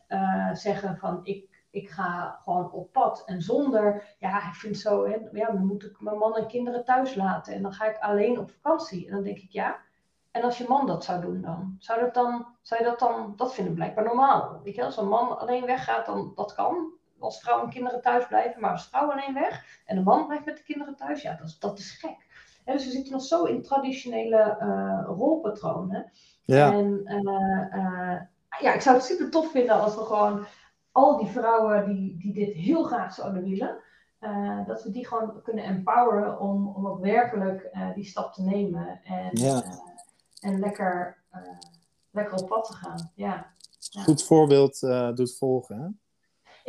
[0.09, 3.23] uh, zeggen van ik, ik ga gewoon op pad.
[3.27, 6.85] En zonder, ja, ik vind zo, hè, ja, dan moet ik mijn man en kinderen
[6.85, 7.55] thuis laten.
[7.55, 9.07] En dan ga ik alleen op vakantie.
[9.07, 9.77] En dan denk ik, ja,
[10.37, 11.77] en als je man dat zou doen dan?
[11.79, 14.61] Zou, dat dan, zou je dat dan, dat vinden blijkbaar normaal.
[14.63, 16.93] Weet je, als een man alleen weggaat, dan dat kan.
[17.19, 20.45] Als vrouw en kinderen thuis blijven, maar als vrouw alleen weg en de man blijft
[20.45, 22.17] met de kinderen thuis, ja, dat is, dat is gek.
[22.65, 26.11] En dus we zitten nog zo in traditionele uh, rolpatronen.
[26.45, 26.73] Ja.
[26.73, 28.21] En uh, uh,
[28.61, 30.47] ja, ik zou het super tof vinden als we gewoon
[30.93, 33.79] al die vrouwen die, die dit heel graag zouden willen,
[34.67, 39.01] dat we die gewoon kunnen empoweren om, om ook werkelijk die stap te nemen.
[39.05, 39.63] En, ja
[40.41, 41.41] en lekker, uh,
[42.11, 43.13] lekker op pad te gaan.
[43.15, 43.55] Ja.
[43.79, 44.03] ja.
[44.03, 45.81] Goed voorbeeld uh, doet volgen.
[45.81, 45.89] Hè?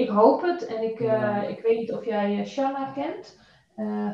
[0.04, 0.66] Ik hoop het.
[0.66, 1.44] En ik, ja.
[1.44, 3.38] ik weet niet of jij Shanna kent.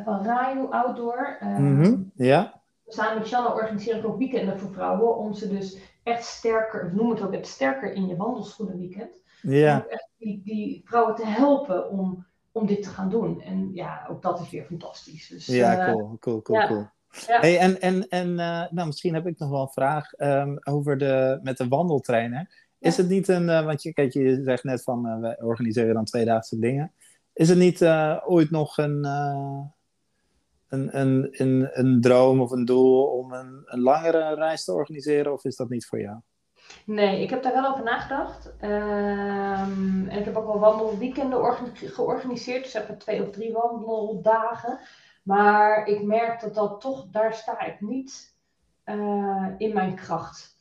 [0.04, 1.38] van Rayo Outdoor.
[1.40, 2.12] Mm -hmm.
[2.16, 2.62] Ja.
[2.88, 5.18] Samen met Shanna organiseer ik ook weekenden voor vrouwen.
[5.18, 9.22] Om ze dus echt sterker, noem het ook het sterker in je wandelschoenen weekend.
[9.42, 9.78] Ja.
[9.78, 13.42] Om echt die, die vrouwen te helpen om, om dit te gaan doen.
[13.42, 15.28] En ja, ook dat is weer fantastisch.
[15.28, 16.68] Dus, ja, cool, cool, cool, ja.
[16.68, 16.88] cool.
[17.28, 17.40] Ja.
[17.40, 20.98] Hey, en en, en uh, nou, misschien heb ik nog wel een vraag um, over
[20.98, 22.50] de, met de wandeltrainer.
[22.80, 25.94] Is het niet een, uh, want je, kijk, je zegt net van uh, we organiseren
[25.94, 26.92] dan tweedaagse dingen.
[27.34, 27.84] Is het niet
[28.26, 29.04] ooit nog een,
[30.68, 35.34] een, een, een, een droom of een doel om een, een langere reis te organiseren?
[35.34, 36.18] Of is dat niet voor jou?
[36.86, 38.54] Nee, ik heb daar wel over nagedacht.
[38.60, 42.64] Ehm, en ik heb ook wel wandelweekenden georganiseerd.
[42.64, 44.80] Dus even twee of drie wandeldagen.
[45.24, 48.38] Maar ik merk dat dat toch, daar sta ik niet
[48.86, 50.54] uh, in mijn kracht.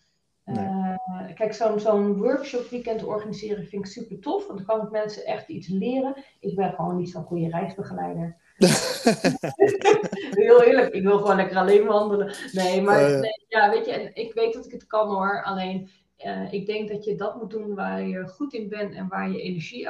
[0.46, 0.96] Uh,
[1.34, 4.46] kijk, zo'n zo'n workshop weekend organiseren vind ik super tof.
[4.46, 6.24] Want dan kan ik mensen echt iets leren.
[6.40, 8.36] Ik ben gewoon niet zo'n goede reisbegeleider.
[10.42, 12.34] Heel eerlijk, ik wil gewoon lekker alleen wandelen.
[12.52, 15.42] Nee, maar oh, Nee, ja, weet je, en ik weet dat ik het kan hoor.
[15.42, 15.90] Alleen,
[16.24, 19.30] uh, ik denk dat je dat moet doen waar je goed in bent en waar
[19.30, 19.88] je energie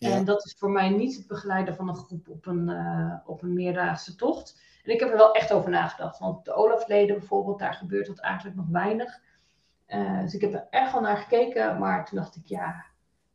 [0.00, 3.42] En dat is voor mij niet het begeleiden van een groep op een, uh, op
[3.42, 4.60] een meerdaagse tocht.
[4.84, 6.18] En ik heb er wel echt over nagedacht.
[6.18, 9.20] Want de Olafleden bijvoorbeeld, daar gebeurt dat eigenlijk nog weinig.
[9.88, 11.78] Uh, dus ik heb er echt wel naar gekeken.
[11.78, 12.84] Maar toen dacht ik, ja,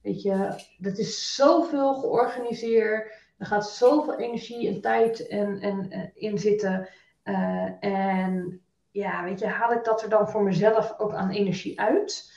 [0.01, 3.11] weet je, dat is zoveel georganiseerd.
[3.38, 6.89] Er gaat zoveel energie en tijd en, en, en in zitten.
[7.24, 8.61] Uh, en
[8.91, 12.34] ja, weet je, haal ik dat er dan voor mezelf ook aan energie uit?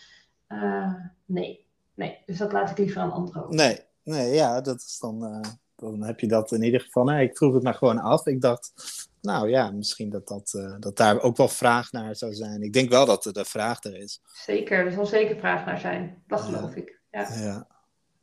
[0.49, 2.22] Uh, nee, nee.
[2.26, 3.55] Dus dat laat ik liever aan anderen over.
[3.55, 7.04] Nee, nee, ja, dat is dan, uh, dan heb je dat in ieder geval.
[7.04, 8.26] Nee, ik vroeg het maar gewoon af.
[8.26, 8.72] Ik dacht,
[9.20, 12.62] nou ja, misschien dat, dat, uh, dat daar ook wel vraag naar zou zijn.
[12.62, 14.20] Ik denk wel dat er de vraag er is.
[14.32, 16.22] Zeker, er zal zeker vraag naar zijn.
[16.26, 17.00] Dat geloof ik.
[17.11, 17.34] Ja.
[17.34, 17.66] ja.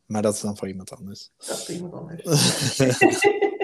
[0.06, 1.32] Maar dat is dan voor iemand anders.
[1.38, 2.24] Dat is voor iemand anders.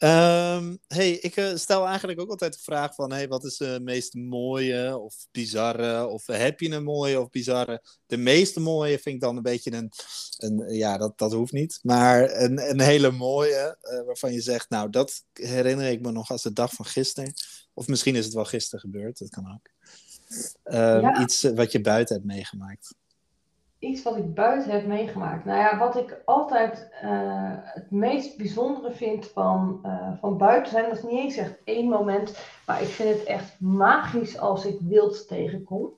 [0.00, 3.80] Um, hey, ik uh, stel eigenlijk ook altijd de vraag van, hey, wat is de
[3.82, 7.82] meest mooie of bizarre, of heb je een mooie of bizarre?
[8.06, 9.92] De meeste mooie vind ik dan een beetje een,
[10.36, 14.70] een ja, dat, dat hoeft niet, maar een, een hele mooie, uh, waarvan je zegt,
[14.70, 17.32] nou, dat herinner ik me nog als de dag van gisteren.
[17.74, 19.70] Of misschien is het wel gisteren gebeurd, dat kan ook.
[20.64, 21.20] Um, ja.
[21.20, 22.94] Iets wat je buiten hebt meegemaakt
[23.78, 25.44] iets wat ik buiten heb meegemaakt.
[25.44, 30.88] Nou ja, wat ik altijd uh, het meest bijzondere vind van, uh, van buiten zijn,
[30.88, 34.80] dat is niet eens echt één moment, maar ik vind het echt magisch als ik
[34.80, 35.96] wild tegenkom.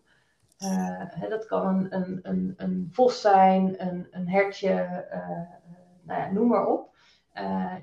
[0.58, 5.06] Uh, hè, dat kan een, een, een, een, vos zijn, een, een hertje,
[6.02, 6.94] nou ja, noem maar op.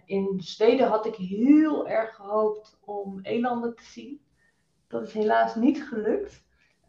[0.05, 4.21] in Zweden had ik heel erg gehoopt om elanden te zien.
[4.87, 6.45] Dat is helaas niet gelukt.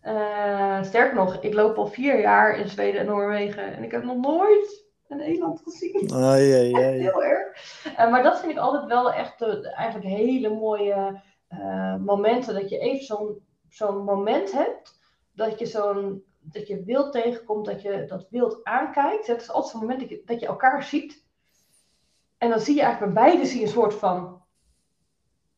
[0.09, 4.03] Uh, sterker nog, ik loop al vier jaar in Zweden en Noorwegen en ik heb
[4.03, 6.13] nog nooit een eland gezien.
[6.13, 7.01] Oh, jee, jee.
[7.01, 7.85] Heel erg.
[7.87, 12.55] Uh, maar dat vind ik altijd wel echt de, eigenlijk hele mooie uh, momenten.
[12.55, 15.01] Dat je even zo'n zo'n moment hebt.
[15.33, 19.27] Dat je zo'n dat je wild tegenkomt, dat je dat wild aankijkt.
[19.27, 21.27] Het is altijd zo'n moment dat je, dat je elkaar ziet.
[22.39, 24.43] En dan zie je eigenlijk bij beide zie je een soort van...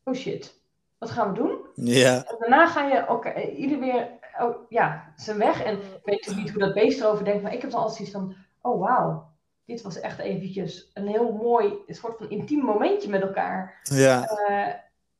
[0.04, 0.62] Oh shit,
[0.98, 1.58] wat gaan we doen?
[1.74, 2.24] Ja.
[2.26, 5.62] En daarna ga je elkaar, ieder weer oh, ja, zijn weg.
[5.62, 8.14] En ik weet niet hoe dat beest erover denkt, maar ik heb dan altijd zoiets
[8.14, 9.30] van, oh wauw,
[9.64, 13.80] dit was echt eventjes een heel mooi, een soort van intiem momentje met elkaar.
[13.82, 14.20] Ja.
[14.20, 14.74] Uh,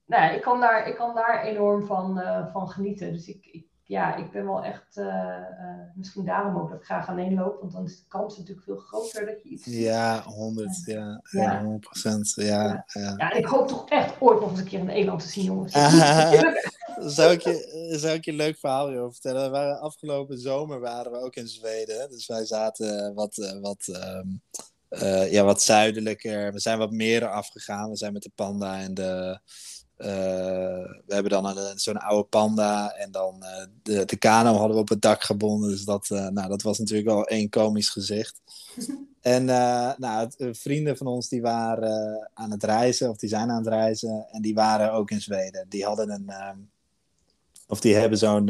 [0.06, 3.12] nou ja, ik kan daar, ik kan daar enorm van, uh, van genieten.
[3.12, 5.34] Dus ik, ik, ja, ik ben wel echt, uh,
[5.94, 8.76] misschien daarom ook dat ik graag alleen loop, want dan is de kans natuurlijk veel
[8.76, 11.62] groter dat je iets Ja, 100, ja, ja.
[11.62, 13.14] 100 procent, ja, ja.
[13.16, 13.32] Ja.
[13.32, 15.74] ik hoop toch echt ooit nog eens een keer een eland te zien, jongens.
[17.00, 19.42] zou, ik je, zou ik je een leuk verhaal over vertellen?
[19.42, 24.42] We waren, afgelopen zomer waren we ook in Zweden, dus wij zaten wat, wat, um,
[24.90, 26.52] uh, ja, wat zuidelijker.
[26.52, 27.90] We zijn wat meer afgegaan.
[27.90, 29.40] We zijn met de panda en de,
[29.96, 30.06] uh,
[31.06, 34.88] we hebben dan zo'n oude panda en dan uh, de, de kano hadden we op
[34.88, 35.70] het dak gebonden.
[35.70, 38.40] Dus dat, uh, nou, dat was natuurlijk wel één komisch gezicht.
[39.20, 43.64] en nou, het, vrienden van ons die waren aan het reizen, of die zijn aan
[43.64, 44.26] het reizen.
[44.30, 45.66] En die waren ook in Zweden.
[45.68, 46.30] Die hadden een,
[47.70, 48.46] of die hebben zo'n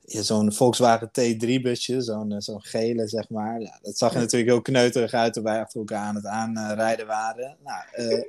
[0.00, 3.60] ja, zo'n Volkswagen T3-busje, zo'n zo'n gele, zeg maar.
[3.60, 7.06] Ja, dat zag er natuurlijk heel kneuterig uit toen wij achter elkaar aan het aanrijden
[7.06, 7.56] waren.
[7.64, 8.24] Nou,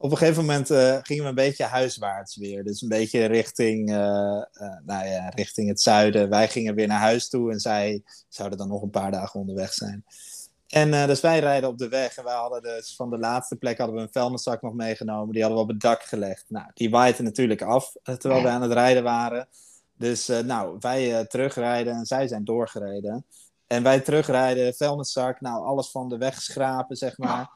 [0.00, 2.64] op een gegeven moment uh, gingen we een beetje huiswaarts weer.
[2.64, 3.96] Dus een beetje richting, uh,
[4.84, 6.28] nou ja, richting het zuiden.
[6.28, 9.72] Wij gingen weer naar huis toe en zij zouden dan nog een paar dagen onderweg
[9.72, 10.04] zijn.
[10.68, 13.78] En dus wij rijden op de weg en wij hadden dus van de laatste plek
[13.78, 15.32] hadden we een vuilniszak nog meegenomen.
[15.32, 16.44] Die hadden we op het dak gelegd.
[16.48, 19.48] Nou, die waaide natuurlijk af terwijl we aan het rijden waren.
[19.94, 23.24] Dus nou, wij terugrijden en zij zijn doorgereden.
[23.66, 27.50] En wij terugrijden, vuilniszak, nou alles van de weg schrapen, zeg maar.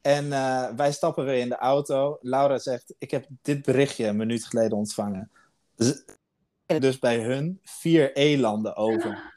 [0.00, 0.28] En
[0.76, 2.18] wij stappen weer in de auto.
[2.20, 5.30] Laura zegt: Ik heb dit berichtje een minuut geleden ontvangen.
[5.76, 6.04] Dus,
[6.66, 9.33] dus bij hun vier elanden over.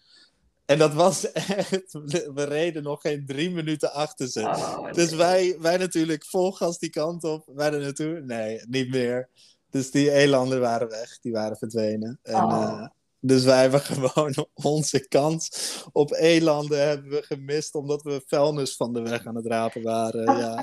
[0.68, 1.92] En dat was echt.
[2.34, 4.42] We reden nog geen drie minuten achter ze.
[4.42, 7.44] Oh, dus wij, wij natuurlijk vol gas die kant op.
[7.56, 8.22] Wij er naartoe?
[8.22, 9.30] Nee, niet meer.
[9.70, 11.20] Dus die elanden waren weg.
[11.20, 12.20] Die waren verdwenen.
[12.24, 12.52] En, oh.
[12.52, 12.88] uh,
[13.20, 15.50] dus wij hebben gewoon onze kans
[15.92, 20.38] op elanden hebben we gemist omdat we vuilnis van de weg aan het rapen waren.
[20.38, 20.60] Ja.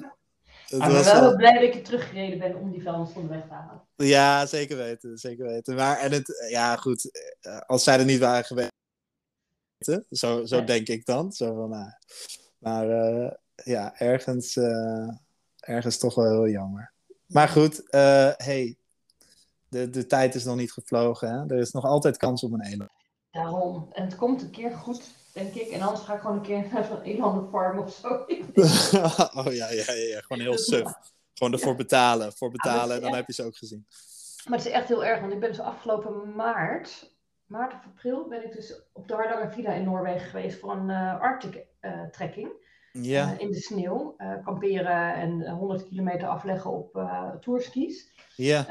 [0.69, 3.29] ik ben wel heel blij dat ik je teruggereden ben om die vuilnis van de
[3.29, 3.83] weg te halen.
[3.97, 5.75] Ja, zeker weten, zeker weten.
[5.75, 7.11] Maar en het, ja goed,
[7.67, 8.73] als zij er niet waren geweest,
[10.11, 11.33] zo, zo denk ik dan.
[11.33, 11.91] Zo van, nou,
[12.59, 15.09] maar uh, ja, ergens, uh,
[15.61, 16.93] ergens toch wel heel jammer.
[17.27, 18.77] Maar goed, uh, hey,
[19.69, 21.29] de, de tijd is nog niet gevlogen.
[21.29, 21.55] Hè?
[21.55, 22.91] Er is nog altijd kans op een eland.
[23.31, 23.89] Daarom.
[23.93, 25.69] En het komt een keer goed, denk ik.
[25.69, 28.09] En anders ga ik gewoon een keer naar zo'n elandenfarm of zo.
[29.41, 30.93] oh ja, ja, ja, gewoon heel suf.
[31.35, 32.33] Gewoon ervoor betalen.
[32.33, 33.87] Voor betalen, dan heb je ze ook gezien.
[34.49, 37.14] Maar het is echt heel erg, want ik ben dus afgelopen maart,
[37.55, 40.89] maart of april, ben ik dus op de Hardanger Villa in Noorwegen geweest voor een
[40.89, 42.49] uh, Arctic uh, trekking.
[42.93, 43.33] Ja.
[43.33, 47.09] Uh, in de sneeuw, kamperen en 100 kilometer afleggen op
[47.41, 48.13] tourskis.
[48.37, 48.67] Ja.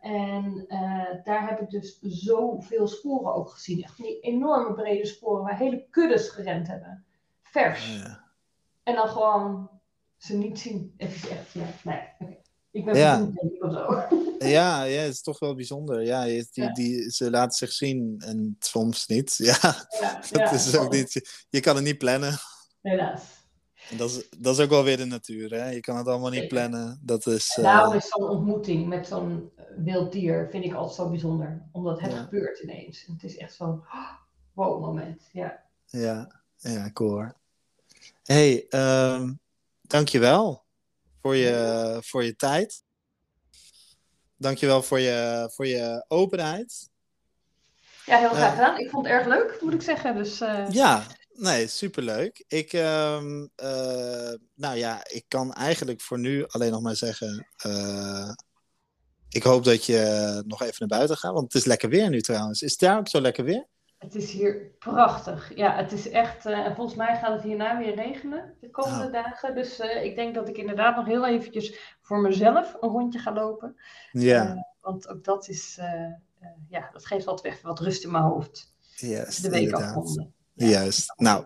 [0.00, 0.66] en
[1.24, 3.82] daar heb ik dus zoveel sporen ook gezien.
[3.82, 7.04] Echt die enorme brede sporen waar hele kuddes gerend hebben.
[7.42, 8.02] Vers.
[8.02, 8.24] Ja.
[8.82, 9.70] En dan gewoon
[10.16, 10.94] ze niet zien.
[10.96, 12.43] Het is echt, ja, nee, okay.
[12.74, 13.30] Ik ben Ja.
[13.60, 14.02] of zo.
[14.38, 16.02] Ja, ja, het is toch wel bijzonder.
[16.04, 16.72] Ja, die, Ja.
[16.72, 19.34] die, ze laten zich zien en soms niet.
[19.50, 22.38] Ja, Ja, dat is ook niet, je, je kan het niet plannen.
[22.82, 23.22] Helaas.
[23.90, 25.50] En dat, is, dat is ook wel weer de natuur.
[25.50, 25.68] Hè?
[25.70, 27.00] Je kan het allemaal niet plannen.
[27.02, 30.96] Dat is, eh, Daarom is zo'n ontmoeting met zo'n eh, wild dier, vind ik altijd
[30.96, 31.68] zo bijzonder.
[31.72, 33.04] Omdat het gebeurt ineens.
[33.06, 33.82] En het is echt zo'n
[34.52, 35.22] wow moment.
[35.32, 35.62] Ja.
[35.86, 37.34] ja, ja, cool hoor.
[38.22, 39.32] hey, ehm,
[39.82, 40.63] dankjewel
[41.24, 42.82] voor je, voor je tijd.
[44.36, 46.88] Dankjewel voor je, voor je openheid.
[48.06, 48.50] ja, heel graag Ja.
[48.50, 48.78] gedaan.
[48.78, 50.14] Ik vond het erg leuk, moet ik zeggen.
[50.14, 52.44] Dus eh, Ja, nee, superleuk.
[52.48, 57.48] Ik, ehm, eh, nou ja, ik kan eigenlijk voor nu alleen nog maar zeggen.
[57.56, 58.30] eh,
[59.28, 62.20] ik hoop dat je nog even naar buiten gaat, want het is lekker weer nu
[62.20, 62.62] trouwens.
[62.62, 63.66] Is het daar ook zo lekker weer?
[64.04, 65.56] Het is hier prachtig.
[65.56, 66.46] Ja, het is echt...
[66.46, 69.12] eh, en volgens mij gaat het hierna weer regenen de komende Oh.
[69.12, 69.54] dagen.
[69.54, 73.32] Dus eh, ik denk dat ik inderdaad nog heel eventjes voor mezelf een rondje ga
[73.32, 73.76] lopen.
[74.12, 75.78] Ja, Eh, want ook dat is...
[76.68, 78.74] ja, dat geeft altijd even wat rust in mijn hoofd.
[78.96, 80.34] juist, De week afronden.
[80.52, 80.66] Ja.
[80.66, 81.12] Juist.
[81.16, 81.44] Nou,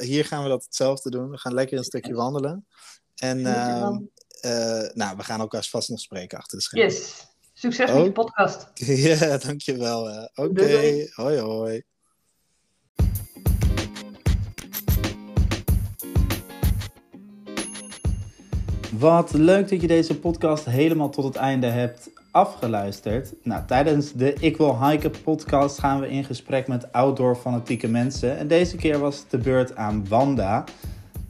[0.00, 1.30] hier gaan we dat hetzelfde doen.
[1.30, 2.66] We gaan lekker een stukje wandelen.
[3.14, 3.98] En ehm,
[4.40, 6.90] eh, nou, we gaan elkaar vast nog spreken achter de schermen.
[6.90, 7.26] Yes.
[7.52, 8.70] Succes met je podcast.
[9.08, 10.28] Ja, dankjewel.
[10.34, 11.82] Oké, hoi hoi.
[18.98, 23.34] Wat leuk dat je deze podcast helemaal tot het einde hebt afgeluisterd.
[23.42, 28.38] Nou, tijdens de Ik Wil Hiken podcast gaan we in gesprek met outdoor fanatieke mensen.
[28.38, 30.64] En deze keer was het de beurt aan Wanda.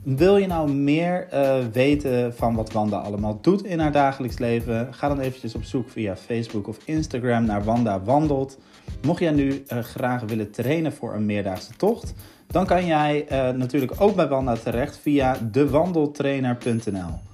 [0.03, 4.93] Wil je nou meer eh, weten van wat Wanda allemaal doet in haar dagelijks leven?
[4.93, 8.57] Ga dan eventjes op zoek via Facebook of Instagram naar Wanda Wandelt.
[9.01, 12.13] Mocht jij nu eh, graag willen trainen voor een meerdaagse tocht,
[12.47, 17.33] dan kan jij eh, natuurlijk ook bij Wanda terecht via dewandeltrainer.nl.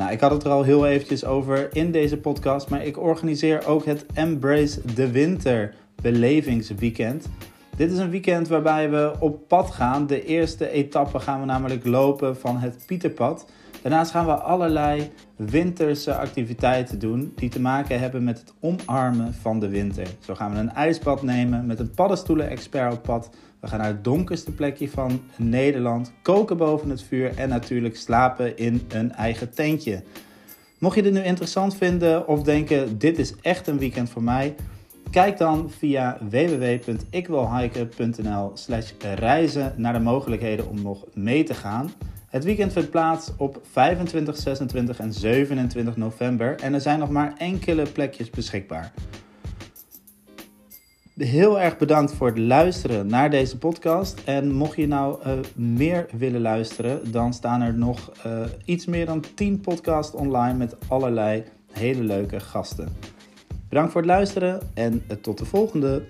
[0.00, 3.66] Nou, ik had het er al heel eventjes over in deze podcast, maar ik organiseer
[3.66, 7.28] ook het Embrace the Winter belevingsweekend.
[7.76, 10.06] Dit is een weekend waarbij we op pad gaan.
[10.06, 13.50] De eerste etappe gaan we namelijk lopen van het Pieterpad.
[13.82, 19.60] Daarnaast gaan we allerlei winterse activiteiten doen die te maken hebben met het omarmen van
[19.60, 20.06] de winter.
[20.18, 23.30] Zo gaan we een ijsbad nemen met een paddenstoelen-expert op pad.
[23.60, 28.56] We gaan naar het donkerste plekje van Nederland, koken boven het vuur en natuurlijk slapen
[28.56, 30.02] in een eigen tentje.
[30.78, 34.54] Mocht je dit nu interessant vinden of denken dit is echt een weekend voor mij,
[35.10, 41.90] kijk dan via www.ikwilhiken.nl slash reizen naar de mogelijkheden om nog mee te gaan.
[42.28, 47.34] Het weekend vindt plaats op 25, 26 en 27 november en er zijn nog maar
[47.38, 48.92] enkele plekjes beschikbaar.
[51.20, 54.22] Heel erg bedankt voor het luisteren naar deze podcast.
[54.24, 59.06] En mocht je nou eh, meer willen luisteren, dan staan er nog eh, iets meer
[59.06, 62.88] dan 10 podcasts online met allerlei hele leuke gasten.
[63.68, 66.02] Bedankt voor het luisteren en eh, tot de volgende.